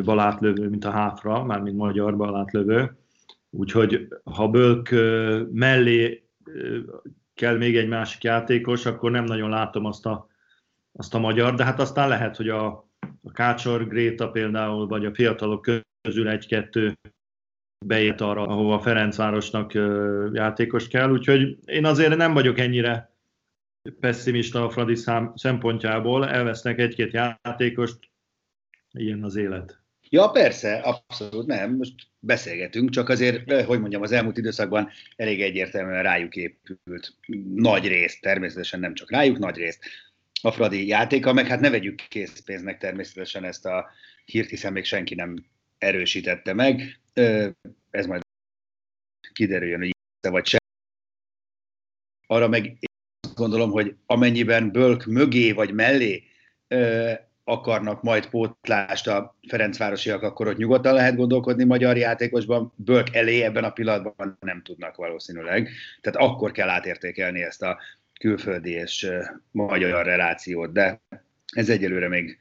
balátlövő, 0.04 0.70
mint 0.70 0.86
a 0.86 0.92
háfra, 0.92 1.44
mármint 1.44 1.78
magyar 1.78 2.18
balátlövő. 2.18 2.98
Úgyhogy 3.50 4.08
ha 4.24 4.48
Bölk 4.48 4.90
mellé 5.52 6.23
kell 7.34 7.58
még 7.58 7.78
egy 7.78 7.88
másik 7.88 8.24
játékos, 8.24 8.86
akkor 8.86 9.12
nem 9.12 9.24
nagyon 9.24 9.50
látom 9.50 9.86
azt 9.86 10.06
a, 10.06 10.28
azt 10.92 11.14
a 11.14 11.20
magyar, 11.20 11.56
de 11.56 11.64
hát 11.64 11.80
aztán 11.80 12.08
lehet, 12.08 12.36
hogy 12.36 12.50
a, 12.50 12.66
a 13.24 13.32
Kácsor, 13.32 13.88
Gréta 13.88 14.32
például, 14.32 14.88
vagy 14.88 15.06
a 15.06 15.14
fiatalok 15.14 15.70
közül 16.02 16.30
egy-kettő 16.30 16.98
bejött 17.86 18.22
arra, 18.22 18.48
ahova 18.48 18.80
Ferencvárosnak 18.80 19.74
játékos 20.34 20.88
kell, 20.88 21.12
úgyhogy 21.12 21.58
én 21.66 21.86
azért 21.86 22.16
nem 22.16 22.34
vagyok 22.34 22.58
ennyire 22.58 23.12
pessimista 24.00 24.66
a 24.66 24.70
Fradi 24.70 24.96
szám, 24.96 25.34
szempontjából, 25.36 26.28
elvesznek 26.28 26.80
egy-két 26.80 27.14
játékost, 27.14 28.12
ilyen 28.92 29.24
az 29.24 29.36
élet. 29.36 29.83
Ja, 30.14 30.30
persze, 30.30 30.76
abszolút 30.76 31.46
nem. 31.46 31.76
Most 31.76 31.96
beszélgetünk, 32.20 32.90
csak 32.90 33.10
azért, 33.10 33.52
eh, 33.52 33.66
hogy 33.66 33.80
mondjam, 33.80 34.02
az 34.02 34.12
elmúlt 34.12 34.38
időszakban 34.38 34.90
elég 35.16 35.42
egyértelműen 35.42 36.04
rájuk 36.04 36.36
épült 36.36 37.18
nagy 37.54 37.88
részt, 37.88 38.22
természetesen 38.22 38.80
nem 38.80 38.94
csak 38.94 39.12
rájuk, 39.12 39.38
nagy 39.38 39.56
részt 39.56 39.86
a 40.42 40.52
Fradi 40.52 40.88
játéka, 40.88 41.34
meg 41.34 41.48
hát 41.48 41.60
ne 41.60 41.70
vegyük 41.70 41.96
készpénznek 41.96 42.78
természetesen 42.78 43.44
ezt 43.44 43.66
a 43.66 43.90
hírt, 44.26 44.50
hiszen 44.50 44.72
még 44.74 44.86
senki 44.86 45.16
nem 45.16 45.46
erősítette 45.78 46.54
meg. 46.54 47.00
Ez 47.92 48.06
majd 48.06 48.22
kiderüljön, 49.32 49.80
hogy 49.80 49.92
vagy 50.30 50.46
sem. 50.46 50.60
Arra 52.28 52.48
meg 52.48 52.78
azt 53.22 53.36
gondolom, 53.36 53.72
hogy 53.72 53.96
amennyiben 54.06 54.72
Bölk 54.72 55.06
mögé 55.06 55.52
vagy 55.52 55.74
mellé 55.74 56.24
akarnak 57.44 58.02
majd 58.02 58.26
pótlást 58.26 59.08
a 59.08 59.38
Ferencvárosiak, 59.48 60.22
akkor 60.22 60.48
ott 60.48 60.58
nyugodtan 60.58 60.94
lehet 60.94 61.16
gondolkodni 61.16 61.64
magyar 61.64 61.98
játékosban, 61.98 62.74
Bölk 62.76 63.16
elé 63.16 63.42
ebben 63.42 63.64
a 63.64 63.70
pillanatban 63.70 64.38
nem 64.40 64.62
tudnak 64.62 64.96
valószínűleg. 64.96 65.70
Tehát 66.02 66.30
akkor 66.30 66.52
kell 66.52 66.70
átértékelni 66.70 67.42
ezt 67.42 67.62
a 67.62 67.80
külföldi 68.20 68.72
és 68.72 69.08
magyar 69.52 70.06
relációt, 70.06 70.72
de 70.72 71.02
ez 71.56 71.70
egyelőre 71.70 72.08
még 72.08 72.38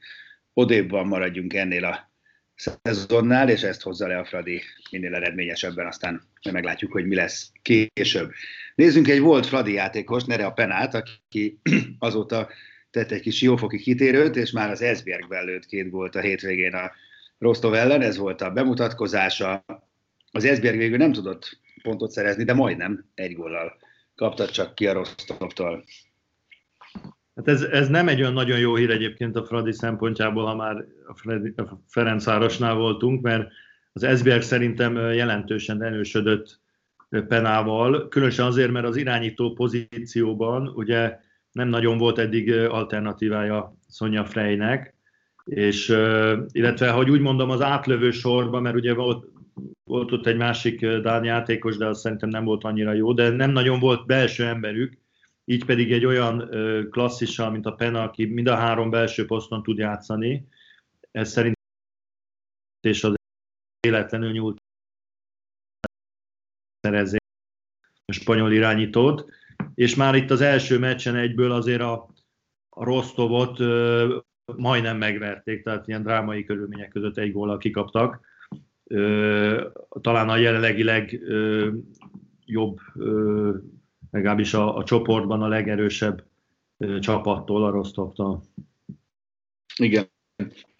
odébban 0.53 1.07
maradjunk 1.07 1.53
ennél 1.53 1.85
a 1.85 2.11
szezonnál, 2.55 3.49
és 3.49 3.63
ezt 3.63 3.81
hozza 3.81 4.07
le 4.07 4.17
a 4.17 4.25
Fradi 4.25 4.61
minél 4.91 5.15
eredményesebben, 5.15 5.87
aztán 5.87 6.21
meglátjuk, 6.51 6.91
hogy 6.91 7.05
mi 7.05 7.15
lesz 7.15 7.51
később. 7.61 8.31
Nézzünk 8.75 9.07
egy 9.07 9.19
volt 9.19 9.45
Fradi 9.45 9.73
játékos, 9.73 10.23
Nere 10.23 10.45
a 10.45 10.51
Penát, 10.51 10.93
aki 10.93 11.59
azóta 11.99 12.49
tett 12.93 13.11
egy 13.11 13.21
kis 13.21 13.41
jófoki 13.41 13.77
kitérőt, 13.77 14.35
és 14.35 14.51
már 14.51 14.69
az 14.69 14.81
Esbjergben 14.81 15.45
lőtt 15.45 15.65
két 15.65 15.89
volt 15.91 16.15
a 16.15 16.19
hétvégén 16.19 16.73
a 16.73 16.91
Rostov 17.37 17.73
ellen, 17.73 18.01
ez 18.01 18.17
volt 18.17 18.41
a 18.41 18.51
bemutatkozása. 18.51 19.65
Az 20.31 20.45
Esbjerg 20.45 20.77
végül 20.77 20.97
nem 20.97 21.11
tudott 21.11 21.59
pontot 21.81 22.11
szerezni, 22.11 22.43
de 22.43 22.53
majdnem 22.53 23.05
egy 23.15 23.35
góllal 23.35 23.77
kapta 24.15 24.47
csak 24.47 24.75
ki 24.75 24.87
a 24.87 24.93
Rostovtól. 24.93 25.83
Hát 27.35 27.47
ez, 27.47 27.61
ez 27.61 27.87
nem 27.87 28.07
egy 28.07 28.21
olyan 28.21 28.33
nagyon 28.33 28.59
jó 28.59 28.75
hír 28.75 28.89
egyébként 28.89 29.35
a 29.35 29.45
Fradi 29.45 29.73
szempontjából, 29.73 30.45
ha 30.45 30.55
már 30.55 30.85
a, 31.07 31.15
Fradi, 31.15 31.53
a 31.57 31.81
Ferencvárosnál 31.87 32.75
voltunk, 32.75 33.21
mert 33.21 33.51
az 33.93 34.03
Esbjerg 34.03 34.41
szerintem 34.41 34.95
jelentősen 34.95 35.83
erősödött 35.83 36.59
penával, 37.27 38.07
különösen 38.07 38.45
azért, 38.45 38.71
mert 38.71 38.85
az 38.85 38.95
irányító 38.95 39.53
pozícióban 39.53 40.67
ugye 40.67 41.19
nem 41.53 41.67
nagyon 41.67 41.97
volt 41.97 42.17
eddig 42.17 42.51
alternatívája 42.51 43.75
Szonya 43.87 44.25
Freynek, 44.25 44.95
és 45.43 45.89
illetve, 46.51 46.91
hogy 46.91 47.09
úgy 47.09 47.21
mondom, 47.21 47.49
az 47.49 47.61
átlövő 47.61 48.11
sorban, 48.11 48.61
mert 48.61 48.75
ugye 48.75 48.93
volt, 48.93 49.27
volt 49.83 50.11
ott 50.11 50.25
egy 50.25 50.37
másik 50.37 50.85
Dán 50.87 51.23
játékos, 51.23 51.77
de 51.77 51.87
az 51.87 51.99
szerintem 51.99 52.29
nem 52.29 52.43
volt 52.45 52.63
annyira 52.63 52.93
jó, 52.93 53.13
de 53.13 53.29
nem 53.29 53.51
nagyon 53.51 53.79
volt 53.79 54.05
belső 54.05 54.45
emberük, 54.45 54.97
így 55.45 55.65
pedig 55.65 55.91
egy 55.91 56.05
olyan 56.05 56.49
klasszissal, 56.89 57.51
mint 57.51 57.65
a 57.65 57.71
Pena, 57.71 58.03
aki 58.03 58.25
mind 58.25 58.47
a 58.47 58.55
három 58.55 58.89
belső 58.89 59.25
poszton 59.25 59.63
tud 59.63 59.77
játszani, 59.77 60.47
ez 61.11 61.31
szerint 61.31 61.61
és 62.81 63.03
az 63.03 63.13
életlenül 63.79 64.31
nyúlt 64.31 64.57
szerezni 66.81 67.17
a 68.05 68.11
spanyol 68.11 68.51
irányítót, 68.51 69.25
és 69.75 69.95
már 69.95 70.15
itt 70.15 70.31
az 70.31 70.41
első 70.41 70.79
meccsen 70.79 71.15
egyből 71.15 71.51
azért 71.51 71.81
a, 71.81 72.09
a 72.69 72.83
Rostovot 72.83 73.59
ö, 73.59 74.17
majdnem 74.55 74.97
megverték, 74.97 75.63
tehát 75.63 75.87
ilyen 75.87 76.03
drámai 76.03 76.43
körülmények 76.43 76.89
között 76.89 77.17
egy 77.17 77.31
góllal 77.31 77.57
kikaptak. 77.57 78.19
Ö, 78.83 79.67
talán 80.01 80.29
a 80.29 80.37
jelenlegi 80.37 80.83
legjobb, 80.83 82.79
legalábbis 84.11 84.53
a, 84.53 84.77
a 84.77 84.83
csoportban 84.83 85.41
a 85.41 85.47
legerősebb 85.47 86.23
ö, 86.77 86.99
csapattól, 86.99 87.65
a 87.65 87.69
Rostovtól. 87.69 88.43
Igen. 89.75 90.11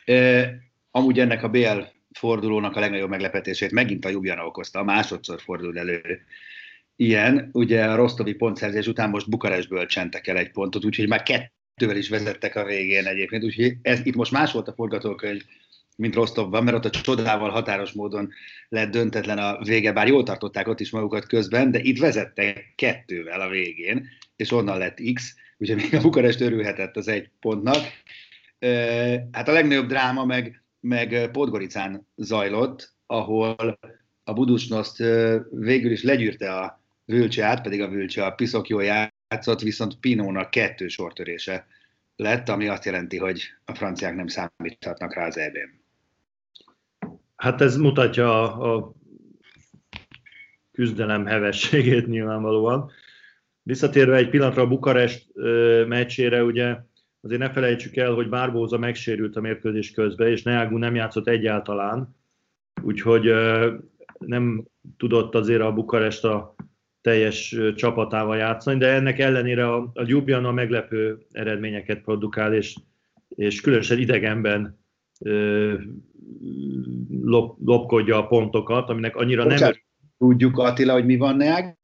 E, 0.06 0.50
amúgy 0.92 1.20
ennek 1.20 1.44
a 1.44 1.50
BL 1.50 1.80
fordulónak 2.12 2.76
a 2.76 2.80
legnagyobb 2.80 3.10
meglepetését 3.10 3.72
megint 3.72 4.06
a 4.06 4.10
Jubjana 4.10 4.46
okozta, 4.46 4.84
másodszor 4.84 5.42
fordul 5.42 5.78
elő 5.78 6.02
ilyen, 6.96 7.50
ugye 7.52 7.86
a 7.86 7.96
Rostovi 7.96 8.34
pontszerzés 8.34 8.88
után 8.88 9.10
most 9.10 9.30
Bukarestből 9.30 9.86
csentek 9.86 10.28
el 10.28 10.38
egy 10.38 10.52
pontot, 10.52 10.86
úgyhogy 10.86 11.08
már 11.08 11.24
kettővel 11.24 11.98
is 11.98 12.10
vezettek 12.10 12.56
a 12.56 12.66
végén 12.66 13.06
egyébként, 13.06 13.44
úgyhogy 13.44 13.76
ez, 13.82 14.06
itt 14.06 14.16
most 14.16 14.32
más 14.32 14.52
volt 14.52 14.68
a 14.68 14.74
forgatókönyv, 14.74 15.42
mint 15.96 16.16
Rostovban, 16.16 16.64
mert 16.64 16.78
ott 16.78 16.86
a 16.86 17.02
csodával 17.02 17.50
határos 17.50 17.92
módon 17.92 18.30
lett 18.70 18.92
döntetlen 18.92 19.38
a 19.38 19.64
vége, 19.64 19.92
bár 19.92 20.08
jól 20.08 20.24
tartották 20.24 20.68
ott 20.68 20.80
is 20.80 20.90
magukat 20.90 21.28
közben, 21.28 21.72
de 21.72 21.80
itt 21.80 22.00
vezettek 22.00 22.74
kettővel 22.76 23.42
a 23.42 23.50
végén, 23.50 24.08
és 24.36 24.52
onnan 24.52 24.78
lett 24.78 24.98
X, 25.14 25.36
úgyhogy 25.58 25.82
még 25.82 25.96
a 25.96 26.02
Bukarest 26.02 26.42
örülhetett 26.42 26.96
az 26.96 27.08
egy 27.08 27.30
pontnak. 27.40 27.78
Hát 29.32 29.48
a 29.48 29.52
legnagyobb 29.52 29.88
dráma 29.88 30.26
meg, 30.26 30.64
meg 30.80 31.30
Podgoricán 31.32 32.08
zajlott, 32.16 32.94
ahol 33.06 33.80
a 34.24 34.34
Budusnoszt 34.34 34.98
végül 35.50 35.92
is 35.92 36.04
legyűrte 36.04 36.54
a 36.54 36.83
Vülcse 37.06 37.46
át, 37.46 37.62
pedig 37.62 37.82
a 37.82 37.90
Vülcse 37.90 38.26
a 38.26 38.32
piszok 38.32 38.68
jól 38.68 38.84
játszott, 38.84 39.60
viszont 39.62 40.00
Pinónak 40.00 40.50
kettő 40.50 40.88
sortörése 40.88 41.68
lett, 42.16 42.50
ami 42.50 42.68
azt 42.68 42.86
jelenti, 42.86 43.18
hogy 43.18 43.42
a 43.66 43.76
franciák 43.76 44.16
nem 44.16 44.28
számíthatnak 44.28 45.16
rá 45.16 45.26
az 45.26 45.38
eb 45.38 45.58
Hát 47.36 47.62
ez 47.62 47.78
mutatja 47.78 48.54
a, 48.54 48.76
a 48.76 48.94
küzdelem 50.72 51.26
hevességét 51.26 52.08
nyilvánvalóan. 52.08 52.92
Visszatérve 53.64 54.16
egy 54.16 54.30
pillanatra 54.30 54.62
a 54.62 54.68
Bukarest 54.68 55.28
meccsére, 55.88 56.44
ugye 56.44 56.78
azért 57.22 57.40
ne 57.40 57.52
felejtsük 57.52 57.96
el, 57.96 58.14
hogy 58.14 58.30
Bárbóza 58.30 58.78
megsérült 58.78 59.36
a 59.36 59.42
mérkőzés 59.42 59.92
közben, 59.92 60.28
és 60.28 60.44
Neagu 60.44 60.78
nem 60.78 60.96
játszott 60.96 61.28
egyáltalán, 61.28 62.16
úgyhogy 62.82 63.34
nem 64.18 64.66
tudott 64.98 65.36
azért 65.36 65.62
a 65.62 65.74
Bukarest 65.74 66.24
a 66.24 66.53
teljes 67.04 67.56
csapatával 67.76 68.38
játszani, 68.38 68.78
de 68.78 68.88
ennek 68.88 69.20
ellenére 69.20 69.74
a, 69.74 69.92
a 69.94 70.04
Ljubljana 70.06 70.52
meglepő 70.52 71.26
eredményeket 71.32 72.02
produkál, 72.02 72.54
és, 72.54 72.76
és 73.30 73.62
különösen 73.62 74.00
idegenben 74.00 74.80
ö, 75.20 75.74
lop, 77.22 77.58
lopkodja 77.66 78.18
a 78.18 78.28
pontokat, 78.28 78.90
aminek 78.90 79.16
annyira 79.16 79.44
Bocsánat, 79.44 79.74
nem... 79.74 79.82
Tudjuk, 80.18 80.58
Attila, 80.58 80.94
hogy 80.94 81.06
mi 81.06 81.18
van 81.18 81.36
ne 81.36 81.76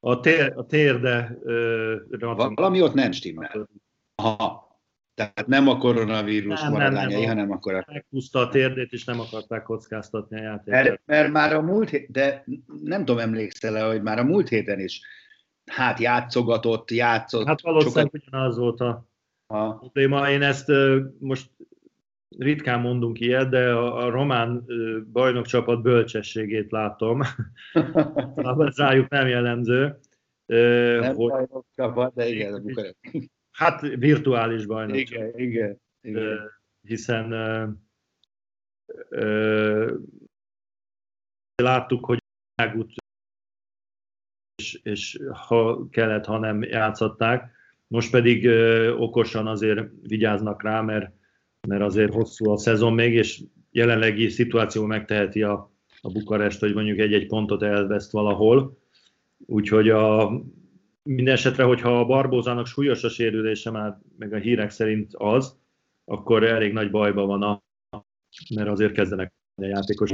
A, 0.00 0.20
tér, 0.20 0.52
a 0.56 0.66
térde... 0.66 1.38
Ö, 1.42 1.96
Valami 2.54 2.82
ott 2.82 2.94
nem 2.94 3.12
stimmel. 3.12 3.68
Aha. 4.14 4.67
Tehát 5.18 5.46
nem 5.46 5.68
a 5.68 5.76
koronavírus 5.76 6.60
nem, 6.60 6.72
maradványai, 6.72 7.12
nem, 7.12 7.20
nem, 7.20 7.28
hanem 7.28 7.50
akkor 7.50 7.74
a... 7.74 7.84
Meghúzta 7.92 8.38
a 8.38 8.48
térdét, 8.48 8.92
és 8.92 9.04
nem 9.04 9.20
akarták 9.20 9.62
kockáztatni 9.62 10.38
a 10.38 10.42
játékot. 10.42 10.70
Mert, 10.70 11.00
mert 11.04 11.32
már 11.32 11.54
a 11.54 11.62
múlt 11.62 11.90
hét, 11.90 12.10
de 12.10 12.44
nem 12.82 13.04
tudom, 13.04 13.20
emlékszel 13.20 13.76
-e, 13.76 13.86
hogy 13.86 14.02
már 14.02 14.18
a 14.18 14.24
múlt 14.24 14.48
héten 14.48 14.80
is 14.80 15.00
hát 15.66 15.98
játszogatott, 15.98 16.90
játszott. 16.90 17.46
Hát 17.46 17.60
valószínűleg 17.60 18.04
sokat... 18.04 18.28
ugyanaz 18.28 18.58
volt 18.58 18.80
a 18.80 19.08
a 19.50 19.74
probléma. 19.74 20.30
Én 20.30 20.42
ezt 20.42 20.72
most 21.18 21.50
ritkán 22.38 22.80
mondunk 22.80 23.20
ilyet, 23.20 23.48
de 23.48 23.72
a, 23.72 23.96
a 23.96 24.10
román 24.10 24.64
bajnokcsapat 25.12 25.82
bölcsességét 25.82 26.70
látom. 26.70 27.20
Ez 28.66 28.76
rájuk 28.76 29.08
nem 29.08 29.26
jellemző. 29.26 29.98
Nem 30.46 31.14
hogy, 31.14 31.30
bajnokcsapat, 31.30 32.14
de 32.14 32.28
igen, 32.28 32.54
a 32.54 32.58
Bukarest. 32.58 32.96
Hát 33.58 33.80
virtuális 33.80 34.66
bajnokcsapat. 34.66 35.38
Igen, 35.38 35.48
igen. 35.48 35.80
igen. 36.00 36.50
Hiszen 36.82 37.28
láttuk, 41.62 42.04
hogy 42.04 42.18
és, 44.56 44.80
és 44.82 45.18
ha 45.46 45.88
kellett, 45.90 46.24
ha 46.24 46.38
nem 46.38 46.62
játszották. 46.62 47.50
Most 47.86 48.10
pedig 48.10 48.46
ö, 48.46 48.92
okosan 48.92 49.46
azért 49.46 49.86
vigyáznak 50.02 50.62
rá, 50.62 50.80
mert, 50.80 51.12
mert 51.68 51.82
azért 51.82 52.14
hosszú 52.14 52.50
a 52.50 52.56
szezon 52.58 52.92
még, 52.92 53.14
és 53.14 53.42
jelenlegi 53.70 54.28
szituáció 54.28 54.84
megteheti 54.84 55.42
a, 55.42 55.72
a 56.00 56.12
Bukarest, 56.12 56.60
hogy 56.60 56.74
mondjuk 56.74 56.98
egy-egy 56.98 57.26
pontot 57.26 57.62
elveszt 57.62 58.12
valahol. 58.12 58.78
Úgyhogy 59.46 59.88
a, 59.88 60.32
minden 61.08 61.34
esetre, 61.34 61.64
hogyha 61.64 61.98
a 61.98 62.04
Barbózának 62.04 62.66
súlyos 62.66 63.04
a 63.04 63.08
sérülése 63.08 63.70
már, 63.70 63.98
meg 64.18 64.32
a 64.32 64.36
hírek 64.36 64.70
szerint 64.70 65.14
az, 65.14 65.56
akkor 66.04 66.44
elég 66.44 66.72
nagy 66.72 66.90
bajban 66.90 67.26
van, 67.26 67.42
a, 67.42 67.62
mert 68.54 68.68
azért 68.68 68.92
kezdenek 68.92 69.32
a 69.54 69.64
játékos. 69.64 70.10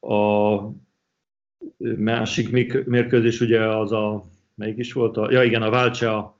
A 0.00 0.60
másik 1.96 2.50
mérkőzés 2.86 3.40
ugye 3.40 3.66
az 3.76 3.92
a, 3.92 4.28
melyik 4.54 4.78
is 4.78 4.92
volt? 4.92 5.16
A, 5.16 5.30
ja 5.30 5.42
igen, 5.42 5.62
a 5.62 5.70
Válcsa 5.70 6.38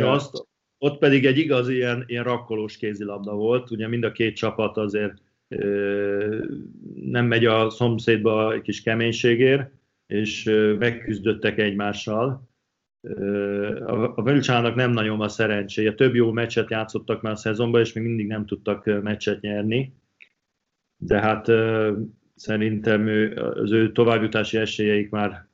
azt, 0.00 0.46
ott 0.78 0.98
pedig 0.98 1.26
egy 1.26 1.38
igaz 1.38 1.68
ilyen, 1.68 2.04
ilyen 2.06 2.24
rakkolós 2.24 2.76
kézilabda 2.76 3.34
volt, 3.34 3.70
ugye 3.70 3.88
mind 3.88 4.04
a 4.04 4.12
két 4.12 4.36
csapat 4.36 4.76
azért 4.76 5.14
nem 6.94 7.26
megy 7.26 7.44
a 7.44 7.70
szomszédba 7.70 8.52
egy 8.52 8.62
kis 8.62 8.82
keménységért, 8.82 9.70
és 10.08 10.44
megküzdöttek 10.78 11.58
egymással. 11.58 12.48
A 14.14 14.22
Velcsának 14.22 14.74
nem 14.74 14.90
nagyon 14.90 15.20
a 15.20 15.28
szerencséje. 15.28 15.94
Több 15.94 16.14
jó 16.14 16.32
meccset 16.32 16.70
játszottak 16.70 17.22
már 17.22 17.32
a 17.32 17.36
szezonban, 17.36 17.80
és 17.80 17.92
még 17.92 18.04
mindig 18.04 18.26
nem 18.26 18.46
tudtak 18.46 19.02
meccset 19.02 19.40
nyerni. 19.40 19.94
De 20.96 21.20
hát 21.20 21.46
szerintem 22.34 23.08
az 23.54 23.72
ő 23.72 23.92
továbbjutási 23.92 24.56
esélyeik 24.56 25.10
már 25.10 25.46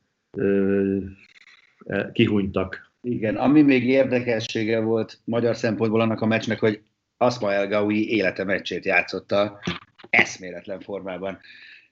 e, 1.87 2.11
kihunytak. 2.13 2.93
Igen, 3.01 3.37
ami 3.37 3.63
még 3.63 3.87
érdekessége 3.87 4.81
volt 4.81 5.19
magyar 5.25 5.57
szempontból 5.57 6.01
annak 6.01 6.21
a 6.21 6.27
meccsnek, 6.27 6.59
hogy 6.59 6.83
Asma 7.17 7.53
El 7.53 7.69
Gaui 7.69 8.11
élete 8.11 8.45
meccsét 8.45 8.85
játszotta, 8.85 9.61
eszméletlen 10.11 10.81
formában 10.81 11.39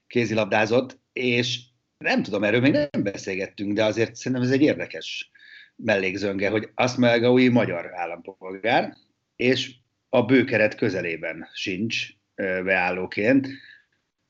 kézilabdázott, 0.07 0.99
és 1.13 1.59
nem 2.03 2.23
tudom, 2.23 2.43
erről 2.43 2.59
még 2.59 2.71
nem 2.71 3.03
beszélgettünk, 3.03 3.73
de 3.73 3.83
azért 3.83 4.15
szerintem 4.15 4.47
ez 4.47 4.51
egy 4.53 4.61
érdekes 4.61 5.31
mellékzönge, 5.75 6.49
hogy 6.49 6.69
Asma 6.73 7.07
El 7.07 7.19
Gaui 7.19 7.47
magyar 7.47 7.91
állampolgár, 7.93 8.93
és 9.35 9.71
a 10.09 10.25
bőkeret 10.25 10.75
közelében 10.75 11.49
sincs 11.53 12.07
beállóként, 12.35 13.47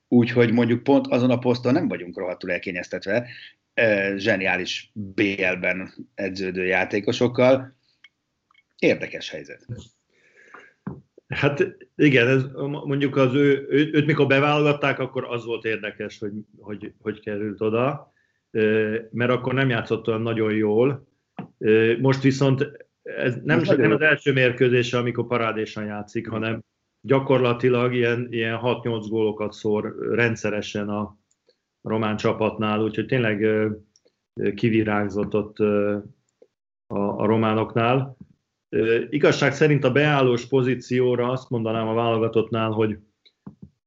úgyhogy 0.07 0.51
mondjuk 0.51 0.83
pont 0.83 1.07
azon 1.07 1.29
a 1.29 1.37
poszton 1.37 1.73
nem 1.73 1.87
vagyunk 1.87 2.17
rohadtul 2.17 2.51
elkényeztetve, 2.51 3.29
zseniális 4.15 4.91
BL-ben 4.93 5.93
edződő 6.15 6.65
játékosokkal. 6.65 7.77
Érdekes 8.77 9.29
helyzet. 9.29 9.65
Hát 11.27 11.77
igen, 11.95 12.27
ez, 12.27 12.43
mondjuk 12.85 13.15
az 13.15 13.33
ő, 13.33 13.67
ő, 13.69 13.89
őt 13.93 14.05
mikor 14.05 14.27
beválogatták, 14.27 14.99
akkor 14.99 15.25
az 15.29 15.45
volt 15.45 15.65
érdekes, 15.65 16.19
hogy, 16.19 16.31
hogy, 16.57 16.93
hogy 17.01 17.19
került 17.19 17.61
oda, 17.61 18.13
mert 19.11 19.31
akkor 19.31 19.53
nem 19.53 19.69
játszott 19.69 20.07
olyan 20.07 20.21
nagyon 20.21 20.53
jól. 20.53 21.07
Most 21.99 22.21
viszont 22.21 22.87
ez 23.01 23.35
nem, 23.43 23.57
Most 23.57 23.77
nem 23.77 23.91
az 23.91 24.01
első 24.01 24.33
mérkőzése, 24.33 24.97
amikor 24.97 25.27
parádésan 25.27 25.85
játszik, 25.85 26.29
hanem 26.29 26.63
gyakorlatilag 27.01 27.93
ilyen, 27.93 28.27
ilyen 28.29 28.59
6-8 28.61 29.05
gólokat 29.09 29.53
szór 29.53 29.95
rendszeresen 30.11 30.89
a, 30.89 31.17
román 31.83 32.17
csapatnál, 32.17 32.81
úgyhogy 32.81 33.05
tényleg 33.05 33.47
kivirágzott 34.55 35.35
ott 35.35 35.59
a, 35.59 37.21
a 37.21 37.25
románoknál. 37.25 38.17
Igazság 39.09 39.53
szerint 39.53 39.83
a 39.83 39.91
beállós 39.91 40.45
pozícióra 40.45 41.31
azt 41.31 41.49
mondanám 41.49 41.87
a 41.87 41.93
válogatottnál, 41.93 42.69
hogy 42.69 42.97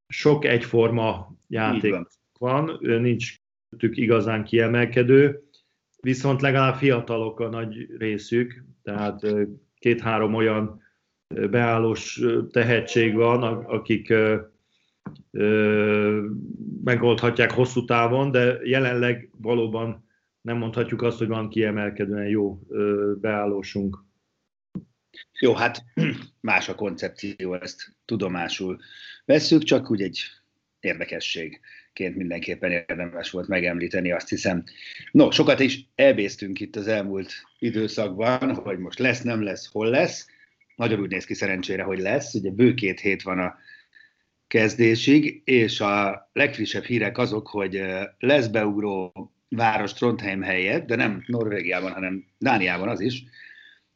sok 0.09 0.45
egyforma 0.45 1.37
játék 1.49 1.91
van. 1.91 2.09
van, 2.39 2.79
nincs 2.81 3.35
tük 3.79 3.97
igazán 3.97 4.45
kiemelkedő, 4.45 5.43
viszont 6.01 6.41
legalább 6.41 6.75
fiatalok 6.75 7.41
a 7.41 7.49
nagy 7.49 7.97
részük, 7.99 8.65
tehát 8.83 9.21
két-három 9.79 10.35
olyan 10.35 10.81
beállós 11.51 12.23
tehetség 12.51 13.15
van, 13.15 13.43
akik 13.65 14.15
megoldhatják 16.85 17.51
hosszú 17.51 17.85
távon, 17.85 18.31
de 18.31 18.59
jelenleg 18.63 19.31
valóban 19.39 20.05
nem 20.41 20.57
mondhatjuk 20.57 21.03
azt, 21.03 21.19
hogy 21.19 21.29
van 21.29 21.49
kiemelkedően 21.49 22.29
jó 22.29 22.61
beállósunk. 23.21 24.06
Jó, 25.41 25.55
hát 25.55 25.85
más 26.41 26.69
a 26.69 26.75
koncepció, 26.75 27.55
ezt 27.55 27.95
tudomásul 28.05 28.81
vesszük, 29.25 29.63
csak 29.63 29.91
úgy 29.91 30.03
egy 30.03 30.21
érdekességként 30.81 32.17
mindenképpen 32.17 32.71
érdemes 32.71 33.31
volt 33.31 33.49
megemlíteni, 33.49 34.13
azt 34.13 34.29
hiszem. 34.29 34.65
No, 35.11 35.31
sokat 35.31 35.61
is 35.61 35.87
elbéztünk 35.95 36.61
itt 36.61 36.77
az 36.77 36.89
elmúlt 36.89 37.33
időszakban, 37.59 38.55
hogy 38.55 38.79
most 38.79 38.99
lesz, 38.99 39.23
nem 39.23 39.43
lesz, 39.43 39.67
hol 39.73 39.89
lesz. 39.89 40.27
Nagyon 40.77 41.01
úgy 41.01 41.11
néz 41.11 41.25
ki 41.25 41.35
szerencsére, 41.35 41.83
hogy 41.83 41.99
lesz. 41.99 42.35
Ugye 42.35 42.51
bő 42.51 42.75
két 42.75 43.01
hét 43.01 43.23
van 43.23 43.39
a 43.39 43.57
kezdésig, 44.47 45.43
és 45.45 45.81
a 45.81 46.29
legfrissebb 46.33 46.85
hírek 46.85 47.19
azok, 47.19 47.49
hogy 47.49 47.83
lesz 48.19 48.47
beugró 48.47 49.13
város 49.49 49.93
Trondheim 49.93 50.43
helyett, 50.43 50.87
de 50.87 50.97
nem 50.97 51.25
Norvégiában, 51.27 51.93
hanem 51.93 52.25
Dániában 52.39 52.89
az 52.89 53.01
is, 53.01 53.25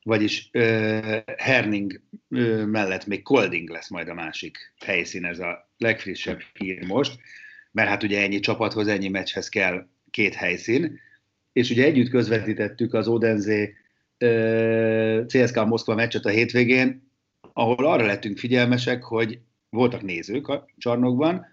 vagyis 0.02 0.50
uh, 0.52 1.16
Herning 1.36 2.00
uh, 2.28 2.64
mellett 2.64 3.06
még 3.06 3.22
Kolding 3.22 3.68
lesz 3.68 3.88
majd 3.88 4.08
a 4.08 4.14
másik 4.14 4.72
helyszín, 4.84 5.24
ez 5.24 5.38
a 5.38 5.70
legfrissebb 5.78 6.40
hír 6.52 6.86
most, 6.86 7.20
mert 7.72 7.88
hát 7.88 8.02
ugye 8.02 8.22
ennyi 8.22 8.40
csapathoz, 8.40 8.86
ennyi 8.86 9.08
meccshez 9.08 9.48
kell 9.48 9.86
két 10.10 10.34
helyszín, 10.34 11.00
és 11.52 11.70
ugye 11.70 11.84
együtt 11.84 12.10
közvetítettük 12.10 12.94
az 12.94 13.08
Odense 13.08 13.68
uh, 14.18 15.26
CSKA 15.26 15.64
Moszkva 15.64 15.94
meccset 15.94 16.24
a 16.24 16.30
hétvégén, 16.30 17.10
ahol 17.52 17.86
arra 17.86 18.06
lettünk 18.06 18.38
figyelmesek, 18.38 19.02
hogy 19.02 19.40
voltak 19.70 20.02
nézők 20.02 20.48
a 20.48 20.68
csarnokban, 20.78 21.46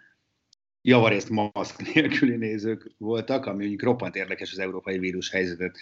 javarészt 0.81 1.29
maszk 1.29 1.93
nélküli 1.93 2.35
nézők 2.35 2.91
voltak, 2.97 3.45
ami 3.45 3.57
mondjuk 3.57 3.81
roppant 3.81 4.15
érdekes 4.15 4.51
az 4.51 4.59
európai 4.59 4.99
vírus 4.99 5.29
helyzetet 5.29 5.77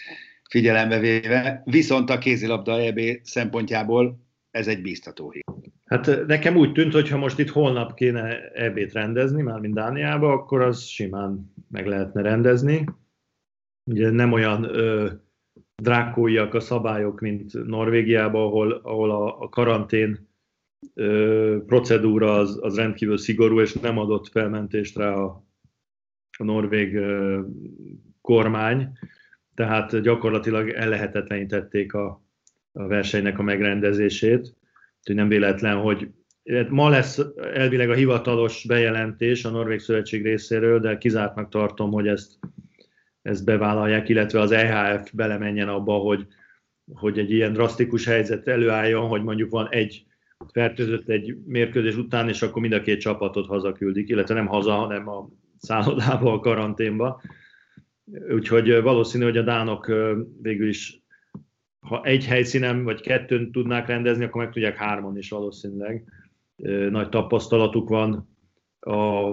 figyelembe 0.50 1.00
véve, 1.00 1.62
viszont 1.66 2.10
a 2.10 2.18
kézilabda 2.18 2.80
EB 2.80 3.00
szempontjából 3.24 4.20
ez 4.52 4.68
egy 4.68 4.82
bíztató 4.82 5.32
hír. 5.32 5.44
Hát 5.86 6.26
nekem 6.28 6.56
úgy 6.56 6.72
tűnt, 6.72 6.94
hogy 6.94 7.10
ha 7.10 7.18
most 7.18 7.40
itt 7.40 7.50
holnap 7.50 7.94
kéne 7.94 8.52
EB-t 8.52 8.94
rendezni, 8.94 9.42
már 9.42 9.60
mint 9.60 9.74
Dániába, 9.74 10.32
akkor 10.32 10.62
az 10.62 10.84
simán 10.84 11.54
meg 11.70 11.88
lehetne 11.88 12.22
rendezni. 12.22 12.86
Ugye 13.92 14.10
nem 14.10 14.32
olyan 14.32 14.64
ö, 14.64 15.12
drákóiak 15.76 16.54
a 16.54 16.60
szabályok, 16.60 17.20
mint 17.20 17.66
Norvégiában, 17.66 18.42
ahol, 18.42 18.72
ahol 18.72 19.12
a, 19.12 19.42
a 19.42 19.50
karantén 19.50 20.28
procedúra 21.66 22.38
az, 22.38 22.60
az 22.62 22.76
rendkívül 22.76 23.18
szigorú, 23.18 23.60
és 23.60 23.74
nem 23.74 23.98
adott 23.98 24.28
felmentést 24.28 24.98
rá 24.98 25.14
a, 25.14 25.46
a 26.38 26.44
norvég 26.44 27.00
kormány, 28.22 28.98
tehát 29.56 30.02
gyakorlatilag 30.02 30.70
ellehetetlenítették 30.70 31.94
a, 31.94 32.24
a 32.72 32.88
versenynek 32.88 33.40
a 33.40 33.44
megrendezését. 33.44 34.54
Úgyhogy 35.00 35.16
nem 35.16 35.28
véletlen, 35.28 35.78
hogy 35.78 36.10
ma 36.70 36.90
lesz 36.90 37.22
elvileg 37.54 37.90
a 37.90 37.94
hivatalos 37.94 38.66
bejelentés 38.68 39.46
a 39.46 39.50
Norvég 39.50 39.80
Szövetség 39.80 40.24
részéről, 40.24 40.80
de 40.80 40.98
kizártnak 40.98 41.50
tartom, 41.50 41.92
hogy 41.92 42.08
ezt, 42.08 42.40
ezt 43.22 43.46
bevállalják, 43.46 44.10
illetve 44.10 44.40
az 44.40 44.52
EHF 44.52 45.12
belemenjen 45.14 45.68
abba, 45.68 45.94
hogy 45.94 46.28
hogy 46.94 47.20
egy 47.20 47.32
ilyen 47.32 47.54
drasztikus 47.54 48.06
helyzet 48.06 48.48
előálljon, 48.48 49.08
hogy 49.08 49.24
mondjuk 49.24 49.52
van 49.52 49.68
egy 49.70 50.06
fertőzött 50.52 51.10
egy 51.10 51.38
mérkőzés 51.46 51.96
után, 51.96 52.30
és 52.30 52.42
akkor 52.42 52.62
mind 52.62 52.74
a 52.74 52.82
két 52.82 53.00
csapatot 53.00 53.48
hazaküldik, 53.48 54.10
illetve 54.10 54.34
nem 54.34 54.48
haza, 54.48 54.72
hanem 54.72 55.10
a 55.10 55.30
szállodába, 55.58 56.34
a 56.34 56.40
karanténba. 56.40 57.22
Úgyhogy 58.30 58.82
valószínű, 58.82 59.24
hogy 59.24 59.38
a 59.38 59.42
dánok 59.42 59.92
végül 60.42 60.68
is, 60.68 61.04
ha 61.80 62.04
egy 62.04 62.26
helyszínen 62.26 62.84
vagy 62.84 63.02
kettőn 63.02 63.52
tudnák 63.52 63.88
rendezni, 63.88 64.24
akkor 64.24 64.44
meg 64.44 64.54
tudják 64.54 64.76
hárman 64.76 65.18
is 65.18 65.30
valószínűleg. 65.30 66.04
Nagy 66.90 67.10
tapasztalatuk 67.10 67.90
van 67.90 68.30
a 68.80 69.32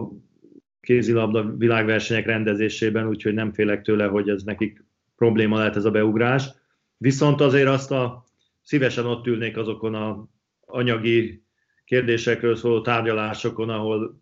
kézilabda 0.81 1.57
világversenyek 1.57 2.27
rendezésében, 2.27 3.09
úgyhogy 3.09 3.35
nem 3.35 3.53
félek 3.53 3.83
tőle, 3.83 4.07
hogy 4.07 4.29
ez 4.29 4.43
nekik 4.43 4.85
probléma 5.17 5.57
lehet 5.57 5.77
ez 5.77 5.85
a 5.85 5.91
beugrás. 5.91 6.51
Viszont 6.97 7.41
azért 7.41 7.69
azt 7.69 7.91
a 7.91 8.25
szívesen 8.63 9.07
ott 9.07 9.27
ülnék 9.27 9.57
azokon 9.57 9.95
a 9.95 10.29
anyagi 10.61 11.45
kérdésekről 11.85 12.57
szóló 12.57 12.81
tárgyalásokon, 12.81 13.69
ahol 13.69 14.21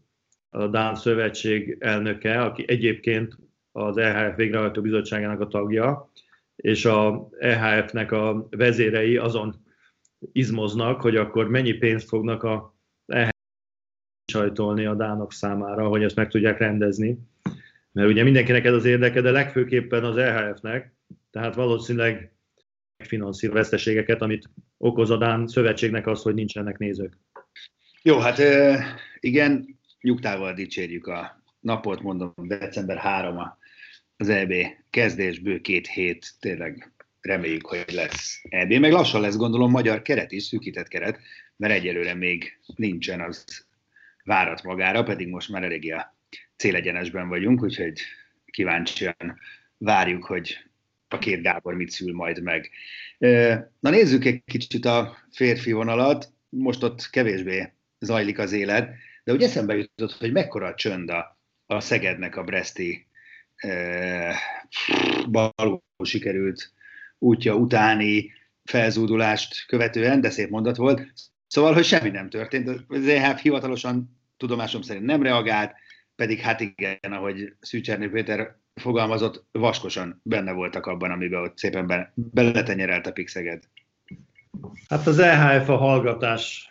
a 0.48 0.66
Dán 0.66 0.94
Szövetség 0.94 1.76
elnöke, 1.80 2.42
aki 2.42 2.64
egyébként 2.66 3.38
az 3.72 3.96
EHF 3.96 4.36
végrehajtó 4.36 4.82
bizottságának 4.82 5.40
a 5.40 5.48
tagja, 5.48 6.10
és 6.56 6.84
a 6.84 7.28
EHF-nek 7.38 8.12
a 8.12 8.46
vezérei 8.50 9.16
azon 9.16 9.64
izmoznak, 10.32 11.00
hogy 11.00 11.16
akkor 11.16 11.48
mennyi 11.48 11.72
pénzt 11.72 12.08
fognak 12.08 12.42
a 12.42 12.74
EHF 13.06 13.30
sajtolni 14.32 14.84
a 14.86 14.94
dánok 14.94 15.32
számára, 15.32 15.88
hogy 15.88 16.02
ezt 16.02 16.16
meg 16.16 16.28
tudják 16.28 16.58
rendezni. 16.58 17.18
Mert 17.92 18.08
ugye 18.08 18.22
mindenkinek 18.22 18.64
ez 18.64 18.74
az 18.74 18.84
érdeke, 18.84 19.20
de 19.20 19.30
legfőképpen 19.30 20.04
az 20.04 20.16
EHF-nek, 20.16 20.94
tehát 21.30 21.54
valószínűleg 21.54 22.32
finanszír 23.04 23.52
veszteségeket, 23.52 24.22
amit 24.22 24.50
okoz 24.76 25.10
a 25.10 25.16
Dán 25.16 25.46
szövetségnek 25.46 26.06
az, 26.06 26.22
hogy 26.22 26.34
nincsenek 26.34 26.78
nézők. 26.78 27.18
Jó, 28.02 28.18
hát 28.18 28.42
igen, 29.20 29.78
nyugtával 30.00 30.52
dicsérjük 30.52 31.06
a 31.06 31.39
napot, 31.60 32.02
mondom, 32.02 32.34
december 32.36 32.96
3 32.96 33.58
az 34.16 34.28
EB 34.28 34.52
kezdés, 34.90 35.38
bő 35.38 35.60
két 35.60 35.86
hét, 35.86 36.32
tényleg 36.40 36.92
reméljük, 37.20 37.66
hogy 37.66 37.92
lesz 37.92 38.42
EB, 38.48 38.72
meg 38.72 38.92
lassan 38.92 39.20
lesz 39.20 39.36
gondolom 39.36 39.70
magyar 39.70 40.02
keret 40.02 40.32
is, 40.32 40.42
szűkített 40.42 40.88
keret, 40.88 41.20
mert 41.56 41.72
egyelőre 41.72 42.14
még 42.14 42.58
nincsen, 42.76 43.20
az 43.20 43.66
várat 44.24 44.62
magára, 44.62 45.02
pedig 45.02 45.28
most 45.28 45.48
már 45.48 45.62
eléggé 45.62 45.90
a 45.90 46.16
célegyenesben 46.56 47.28
vagyunk, 47.28 47.62
úgyhogy 47.62 48.00
kíváncsian 48.46 49.38
várjuk, 49.78 50.24
hogy 50.24 50.58
a 51.08 51.18
két 51.18 51.42
Gábor 51.42 51.74
mit 51.74 51.90
szül 51.90 52.14
majd 52.14 52.42
meg. 52.42 52.70
Na 53.80 53.90
nézzük 53.90 54.24
egy 54.24 54.42
kicsit 54.44 54.84
a 54.84 55.16
férfi 55.30 55.72
vonalat, 55.72 56.32
most 56.48 56.82
ott 56.82 57.10
kevésbé 57.10 57.72
zajlik 57.98 58.38
az 58.38 58.52
élet, 58.52 58.94
de 59.24 59.32
úgy 59.32 59.42
eszembe 59.42 59.76
jutott, 59.76 60.12
hogy 60.12 60.32
mekkora 60.32 60.66
a 60.66 60.74
csönd 60.74 61.10
a, 61.10 61.39
a 61.70 61.80
Szegednek 61.80 62.36
a 62.36 62.44
Breszti 62.44 63.06
e, 63.56 64.34
balul 65.30 65.82
sikerült 66.04 66.72
útja 67.18 67.54
utáni 67.54 68.32
felzúdulást 68.64 69.66
követően, 69.66 70.20
de 70.20 70.30
szép 70.30 70.50
mondat 70.50 70.76
volt. 70.76 71.12
Szóval, 71.46 71.74
hogy 71.74 71.84
semmi 71.84 72.10
nem 72.10 72.28
történt. 72.28 72.84
Az 72.88 73.06
EHF 73.06 73.40
hivatalosan 73.40 74.18
tudomásom 74.36 74.82
szerint 74.82 75.04
nem 75.04 75.22
reagált, 75.22 75.74
pedig 76.16 76.40
hát 76.40 76.60
igen, 76.60 76.98
ahogy 77.12 77.54
Szűcsernyi 77.60 78.08
Péter 78.08 78.56
fogalmazott, 78.74 79.44
vaskosan 79.52 80.20
benne 80.22 80.52
voltak 80.52 80.86
abban, 80.86 81.10
amiben 81.10 81.42
ott 81.42 81.58
szépen 81.58 81.86
be, 81.86 82.12
beletenyerelt 82.14 83.06
a 83.06 83.12
Pixeged. 83.12 83.62
Hát 84.88 85.06
az 85.06 85.18
EHF 85.18 85.68
a 85.68 85.76
hallgatás 85.76 86.68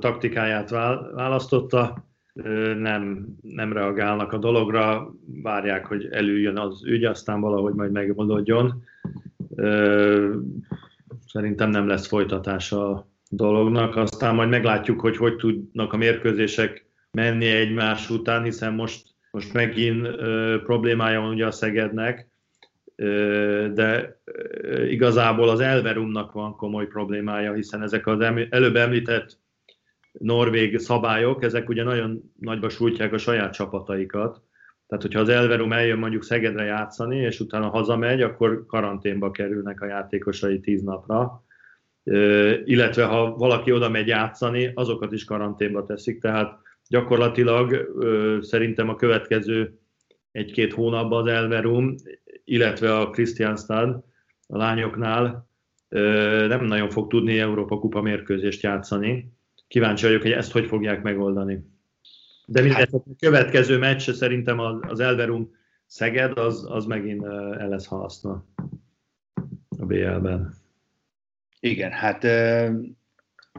taktikáját 0.00 0.70
választotta, 0.70 2.11
nem, 2.78 3.26
nem 3.40 3.72
reagálnak 3.72 4.32
a 4.32 4.38
dologra, 4.38 5.14
várják, 5.42 5.86
hogy 5.86 6.08
előjön 6.10 6.58
az 6.58 6.84
ügy, 6.84 7.04
aztán 7.04 7.40
valahogy 7.40 7.74
majd 7.74 7.90
megoldódjon. 7.90 8.84
Szerintem 11.26 11.70
nem 11.70 11.86
lesz 11.86 12.06
folytatása 12.06 12.90
a 12.90 13.06
dolognak, 13.30 13.96
aztán 13.96 14.34
majd 14.34 14.48
meglátjuk, 14.48 15.00
hogy 15.00 15.16
hogy 15.16 15.36
tudnak 15.36 15.92
a 15.92 15.96
mérkőzések 15.96 16.86
menni 17.10 17.46
egymás 17.46 18.10
után, 18.10 18.42
hiszen 18.42 18.74
most 18.74 19.12
most 19.32 19.52
megint 19.52 20.08
problémája 20.62 21.20
van 21.20 21.32
ugye 21.32 21.46
a 21.46 21.50
Szegednek, 21.50 22.28
de 23.74 24.20
igazából 24.88 25.48
az 25.48 25.60
Elverumnak 25.60 26.32
van 26.32 26.56
komoly 26.56 26.86
problémája, 26.86 27.52
hiszen 27.52 27.82
ezek 27.82 28.06
az 28.06 28.20
előbb 28.50 28.76
említett 28.76 29.38
norvég 30.12 30.78
szabályok, 30.78 31.42
ezek 31.42 31.68
ugye 31.68 31.82
nagyon 31.82 32.32
nagyba 32.38 32.68
sújtják 32.68 33.12
a 33.12 33.18
saját 33.18 33.52
csapataikat. 33.52 34.42
Tehát, 34.86 35.06
hogyha 35.06 35.20
az 35.20 35.28
Elverum 35.28 35.72
eljön 35.72 35.98
mondjuk 35.98 36.24
Szegedre 36.24 36.64
játszani, 36.64 37.16
és 37.16 37.40
utána 37.40 37.68
hazamegy, 37.68 38.22
akkor 38.22 38.66
karanténba 38.66 39.30
kerülnek 39.30 39.80
a 39.80 39.86
játékosai 39.86 40.60
tíz 40.60 40.82
napra. 40.82 41.44
Ö, 42.04 42.54
illetve 42.64 43.04
ha 43.04 43.34
valaki 43.36 43.72
oda 43.72 43.88
megy 43.88 44.06
játszani, 44.06 44.72
azokat 44.74 45.12
is 45.12 45.24
karanténba 45.24 45.84
teszik, 45.84 46.20
tehát 46.20 46.58
gyakorlatilag 46.88 47.72
ö, 47.98 48.38
szerintem 48.40 48.88
a 48.88 48.96
következő 48.96 49.78
egy-két 50.30 50.72
hónapban 50.72 51.22
az 51.22 51.32
Elverum, 51.32 51.94
illetve 52.44 52.98
a 52.98 53.10
Christianstad 53.10 54.04
a 54.46 54.56
lányoknál 54.56 55.48
ö, 55.88 56.46
nem 56.48 56.64
nagyon 56.64 56.90
fog 56.90 57.10
tudni 57.10 57.38
Európa 57.38 57.78
Kupa 57.78 58.02
mérkőzést 58.02 58.62
játszani. 58.62 59.32
Kíváncsi 59.72 60.06
vagyok, 60.06 60.22
hogy 60.22 60.30
ezt 60.30 60.52
hogy 60.52 60.66
fogják 60.66 61.02
megoldani. 61.02 61.58
De 62.46 62.60
mindegy, 62.60 62.78
hát- 62.78 62.94
a 62.94 63.02
következő 63.18 63.78
meccs 63.78 64.10
szerintem 64.10 64.58
az, 64.58 65.00
Elverum 65.00 65.54
Szeged, 65.86 66.38
az, 66.38 66.64
az 66.68 66.84
megint 66.84 67.24
el 67.24 67.68
lesz 67.68 67.86
halasztva 67.86 68.46
a 69.78 69.84
BL-ben. 69.84 70.54
Igen, 71.60 71.90
hát 71.90 72.24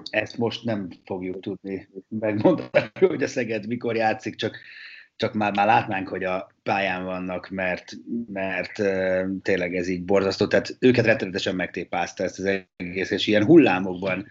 ezt 0.09 0.37
most 0.37 0.63
nem 0.63 0.87
fogjuk 1.05 1.39
tudni 1.39 1.89
megmondani, 2.07 2.91
hogy 2.99 3.23
a 3.23 3.27
Szeged 3.27 3.67
mikor 3.67 3.95
játszik, 3.95 4.35
csak, 4.35 4.57
csak 5.15 5.33
már, 5.33 5.55
már 5.55 5.65
látnánk, 5.65 6.07
hogy 6.07 6.23
a 6.23 6.51
pályán 6.63 7.03
vannak, 7.03 7.49
mert, 7.49 7.91
mert 8.33 8.73
tényleg 9.41 9.75
ez 9.75 9.87
így 9.87 10.03
borzasztó. 10.03 10.47
Tehát 10.47 10.75
őket 10.79 11.05
rettenetesen 11.05 11.55
megtépázta 11.55 12.23
ezt 12.23 12.39
az 12.39 12.65
egész, 12.77 13.11
és 13.11 13.27
ilyen 13.27 13.45
hullámokban 13.45 14.27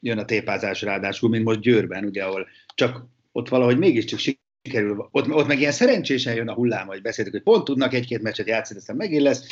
jön 0.00 0.18
a 0.18 0.24
tépázás 0.24 0.82
ráadásul, 0.82 1.28
mint 1.28 1.44
most 1.44 1.60
Győrben, 1.60 2.04
ugye, 2.04 2.24
ahol 2.24 2.48
csak 2.74 3.06
ott 3.32 3.48
valahogy 3.48 3.78
mégiscsak 3.78 4.18
sikerül, 4.18 5.08
ott, 5.10 5.28
ott 5.28 5.46
meg 5.46 5.58
ilyen 5.58 5.72
szerencsésen 5.72 6.34
jön 6.34 6.48
a 6.48 6.54
hullám, 6.54 6.86
hogy 6.86 7.02
beszéltük, 7.02 7.32
hogy 7.32 7.42
pont 7.42 7.64
tudnak 7.64 7.94
egy-két 7.94 8.22
meccset 8.22 8.46
játszani, 8.46 8.78
aztán 8.78 8.96
megint 8.96 9.22
lesz 9.22 9.46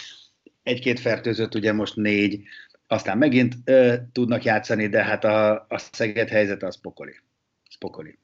egy-két 0.62 1.00
fertőzött, 1.00 1.54
ugye 1.54 1.72
most 1.72 1.96
négy, 1.96 2.42
aztán 2.86 3.18
megint 3.18 3.54
ö, 3.64 3.94
tudnak 4.12 4.44
játszani, 4.44 4.86
de 4.86 5.04
hát 5.04 5.24
a, 5.24 5.52
a 5.68 5.78
Szeged 5.78 6.28
helyzet 6.28 6.62
az 6.62 6.80
pokoli. 6.80 7.14
Az 7.68 7.78
pokoli. 7.78 8.18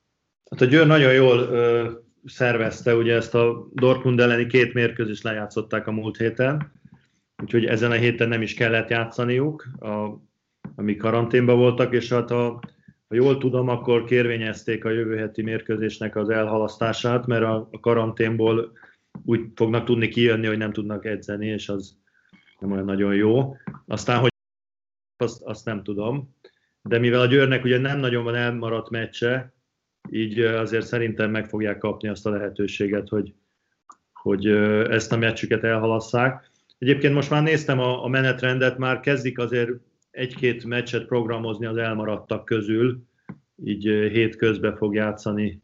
Hát 0.51 0.61
a 0.61 0.65
Győr 0.65 0.87
nagyon 0.87 1.13
jól 1.13 1.39
ö, 1.39 1.91
szervezte, 2.25 2.95
ugye 2.95 3.15
ezt 3.15 3.35
a 3.35 3.69
Dortmund 3.73 4.21
elleni 4.21 4.47
két 4.47 4.75
mérkőzést 4.75 5.23
lejátszották 5.23 5.87
a 5.87 5.93
múlt 5.93 6.17
héten, 6.17 6.73
úgyhogy 7.43 7.65
ezen 7.65 7.91
a 7.91 7.95
héten 7.95 8.29
nem 8.29 8.43
is 8.43 8.55
kellett 8.55 8.89
játszaniuk, 8.89 9.69
a, 9.81 10.23
amik 10.77 10.99
karanténban 10.99 11.59
voltak, 11.59 11.93
és 11.93 12.13
hát 12.13 12.31
a, 12.31 12.61
ha 13.09 13.15
jól 13.15 13.39
tudom, 13.39 13.69
akkor 13.69 14.05
kérvényezték 14.05 14.85
a 14.85 14.91
jövő 14.91 15.17
heti 15.17 15.43
mérkőzésnek 15.43 16.17
az 16.17 16.29
elhalasztását, 16.29 17.27
mert 17.27 17.45
a, 17.45 17.69
a 17.73 17.81
karanténból 17.81 18.73
úgy 19.25 19.41
fognak 19.55 19.85
tudni 19.85 20.09
kijönni, 20.09 20.47
hogy 20.47 20.59
nem 20.59 20.73
tudnak 20.73 21.05
edzeni, 21.05 21.47
és 21.47 21.69
az 21.69 21.97
nem 22.59 22.73
olyan 22.73 22.85
nagyon 22.85 23.15
jó. 23.15 23.57
Aztán, 23.87 24.19
hogy 24.21 24.33
azt, 25.17 25.43
azt 25.43 25.65
nem 25.65 25.83
tudom. 25.83 26.35
De 26.83 26.99
mivel 26.99 27.21
a 27.21 27.27
Győrnek 27.27 27.65
ugye 27.65 27.79
nem 27.79 27.99
nagyon 27.99 28.25
van 28.25 28.35
elmaradt 28.35 28.91
meccse, 28.91 29.53
így 30.11 30.41
azért 30.41 30.87
szerintem 30.87 31.31
meg 31.31 31.49
fogják 31.49 31.79
kapni 31.79 32.09
azt 32.09 32.27
a 32.27 32.31
lehetőséget, 32.31 33.09
hogy, 33.09 33.35
hogy 34.13 34.47
ezt 34.91 35.13
a 35.13 35.17
meccsüket 35.17 35.65
elhalasszák. 35.65 36.51
Egyébként 36.79 37.15
most 37.15 37.31
már 37.31 37.43
néztem 37.43 37.79
a, 37.79 38.05
a 38.05 38.09
menetrendet, 38.09 38.79
már 38.79 39.01
kezdik 39.01 39.39
azért 39.39 39.71
egy-két 40.15 40.65
meccset 40.65 41.07
programozni 41.07 41.67
az 41.67 41.77
elmaradtak 41.77 42.45
közül, 42.45 43.03
így 43.65 43.83
hét 43.85 44.37
közben 44.37 44.77
fog 44.77 44.95
játszani, 44.95 45.63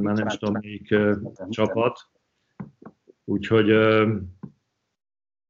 már 0.00 0.16
nem 0.16 0.26
tudom 0.26 0.52
melyik 0.52 0.94
csapat. 1.48 1.98
Úgyhogy 3.24 3.70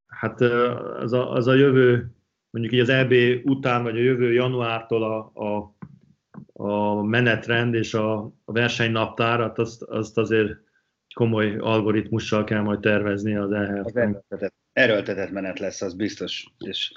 hát 0.07 0.41
az 0.41 1.13
a, 1.13 1.33
az 1.33 1.47
a 1.47 1.55
jövő 1.55 2.15
mondjuk 2.51 2.75
így 2.75 2.81
az 2.81 2.89
EB 2.89 3.13
után, 3.45 3.83
vagy 3.83 3.97
a 3.97 4.03
jövő 4.03 4.33
januártól 4.33 5.03
a, 5.03 5.31
a, 5.35 5.77
a 6.53 7.03
menetrend 7.03 7.75
és 7.75 7.95
a, 7.95 8.19
a 8.45 8.53
versenynaptár, 8.53 9.41
hát 9.41 9.59
azt, 9.59 9.83
azt 9.83 10.19
azért 10.19 10.59
komoly 11.15 11.57
algoritmussal 11.57 12.45
kell 12.45 12.61
majd 12.61 12.81
tervezni 12.81 13.37
az 13.37 13.53
EHF. 13.53 13.85
Az 13.85 13.97
erőltetett, 13.97 14.55
erőltetett 14.73 15.31
menet 15.31 15.59
lesz, 15.59 15.83
az 15.83 15.95
biztos, 15.95 16.53
és 16.59 16.93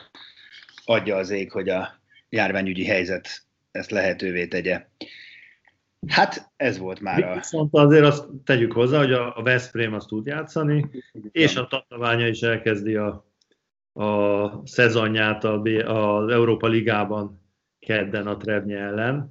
adja 0.86 1.16
az 1.16 1.30
ég, 1.30 1.52
hogy 1.52 1.70
a 1.70 2.02
járványügyi 2.30 2.86
helyzet 2.86 3.46
ezt 3.72 3.92
lehetővé 3.92 4.48
tegye. 4.48 4.88
Hát 6.08 6.52
ez 6.56 6.78
volt 6.78 7.00
már 7.00 7.24
a... 7.24 7.34
Viszont 7.34 7.74
azért 7.74 8.04
azt 8.04 8.26
tegyük 8.46 8.72
hozzá, 8.72 8.98
hogy 8.98 9.14
a 9.14 9.42
Veszprém 9.44 9.94
azt 9.94 10.08
tud 10.08 10.26
játszani, 10.26 10.90
és 11.32 11.56
a 11.56 11.68
Tatabánya 11.68 12.28
is 12.28 12.42
elkezdi 12.42 12.96
a, 12.96 13.32
a 13.94 14.68
szezonját 14.68 15.44
az 15.44 16.32
Európa 16.32 16.68
Ligában 16.68 17.42
kedden 17.80 18.28
a 18.28 18.38
Trevnye 18.38 18.78
ellen, 18.78 19.30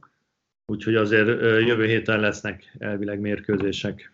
úgyhogy 0.67 0.95
azért 0.95 1.27
jövő 1.67 1.87
héten 1.87 2.21
lesznek 2.21 2.77
elvileg 2.79 3.21
mérkőzések. 3.21 4.11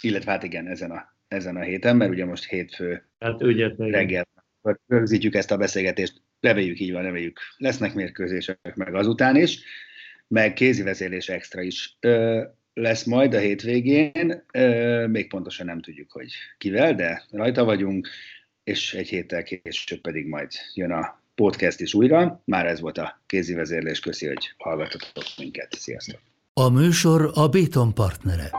Illetve 0.00 0.30
hát 0.30 0.42
igen, 0.42 0.66
ezen 0.66 0.90
a, 0.90 1.14
ezen 1.28 1.56
a 1.56 1.60
héten, 1.60 1.96
mert 1.96 2.10
ugye 2.10 2.24
most 2.24 2.44
hétfő 2.44 3.04
hát, 3.18 3.42
ügyet, 3.42 3.74
reggel 3.78 4.26
rögzítjük 4.86 5.34
ezt 5.34 5.50
a 5.50 5.56
beszélgetést, 5.56 6.22
reméljük 6.40 6.80
így 6.80 6.92
van, 6.92 7.02
reméljük 7.02 7.40
lesznek 7.56 7.94
mérkőzések 7.94 8.74
meg 8.74 8.94
azután 8.94 9.36
is, 9.36 9.60
meg 10.28 10.52
kézivezélés 10.52 11.28
extra 11.28 11.62
is 11.62 11.96
ö, 12.00 12.42
lesz 12.74 13.04
majd 13.04 13.34
a 13.34 13.38
hétvégén, 13.38 14.44
ö, 14.52 15.06
még 15.06 15.28
pontosan 15.28 15.66
nem 15.66 15.80
tudjuk, 15.80 16.12
hogy 16.12 16.32
kivel, 16.58 16.94
de 16.94 17.24
rajta 17.30 17.64
vagyunk, 17.64 18.08
és 18.64 18.94
egy 18.94 19.08
héttel 19.08 19.42
később 19.42 20.00
pedig 20.00 20.26
majd 20.26 20.50
jön 20.74 20.90
a 20.90 21.22
podcast 21.34 21.80
is 21.80 21.94
újra. 21.94 22.42
Már 22.44 22.66
ez 22.66 22.80
volt 22.80 22.98
a 22.98 23.20
kézivezérlés, 23.26 24.00
köszi, 24.00 24.26
hogy 24.26 24.54
hallgatotok 24.56 25.24
minket. 25.38 25.72
Sziasztok! 25.72 26.20
A 26.52 26.68
műsor 26.68 27.30
a 27.34 27.48
Béton 27.48 27.94
partnere. 27.94 28.50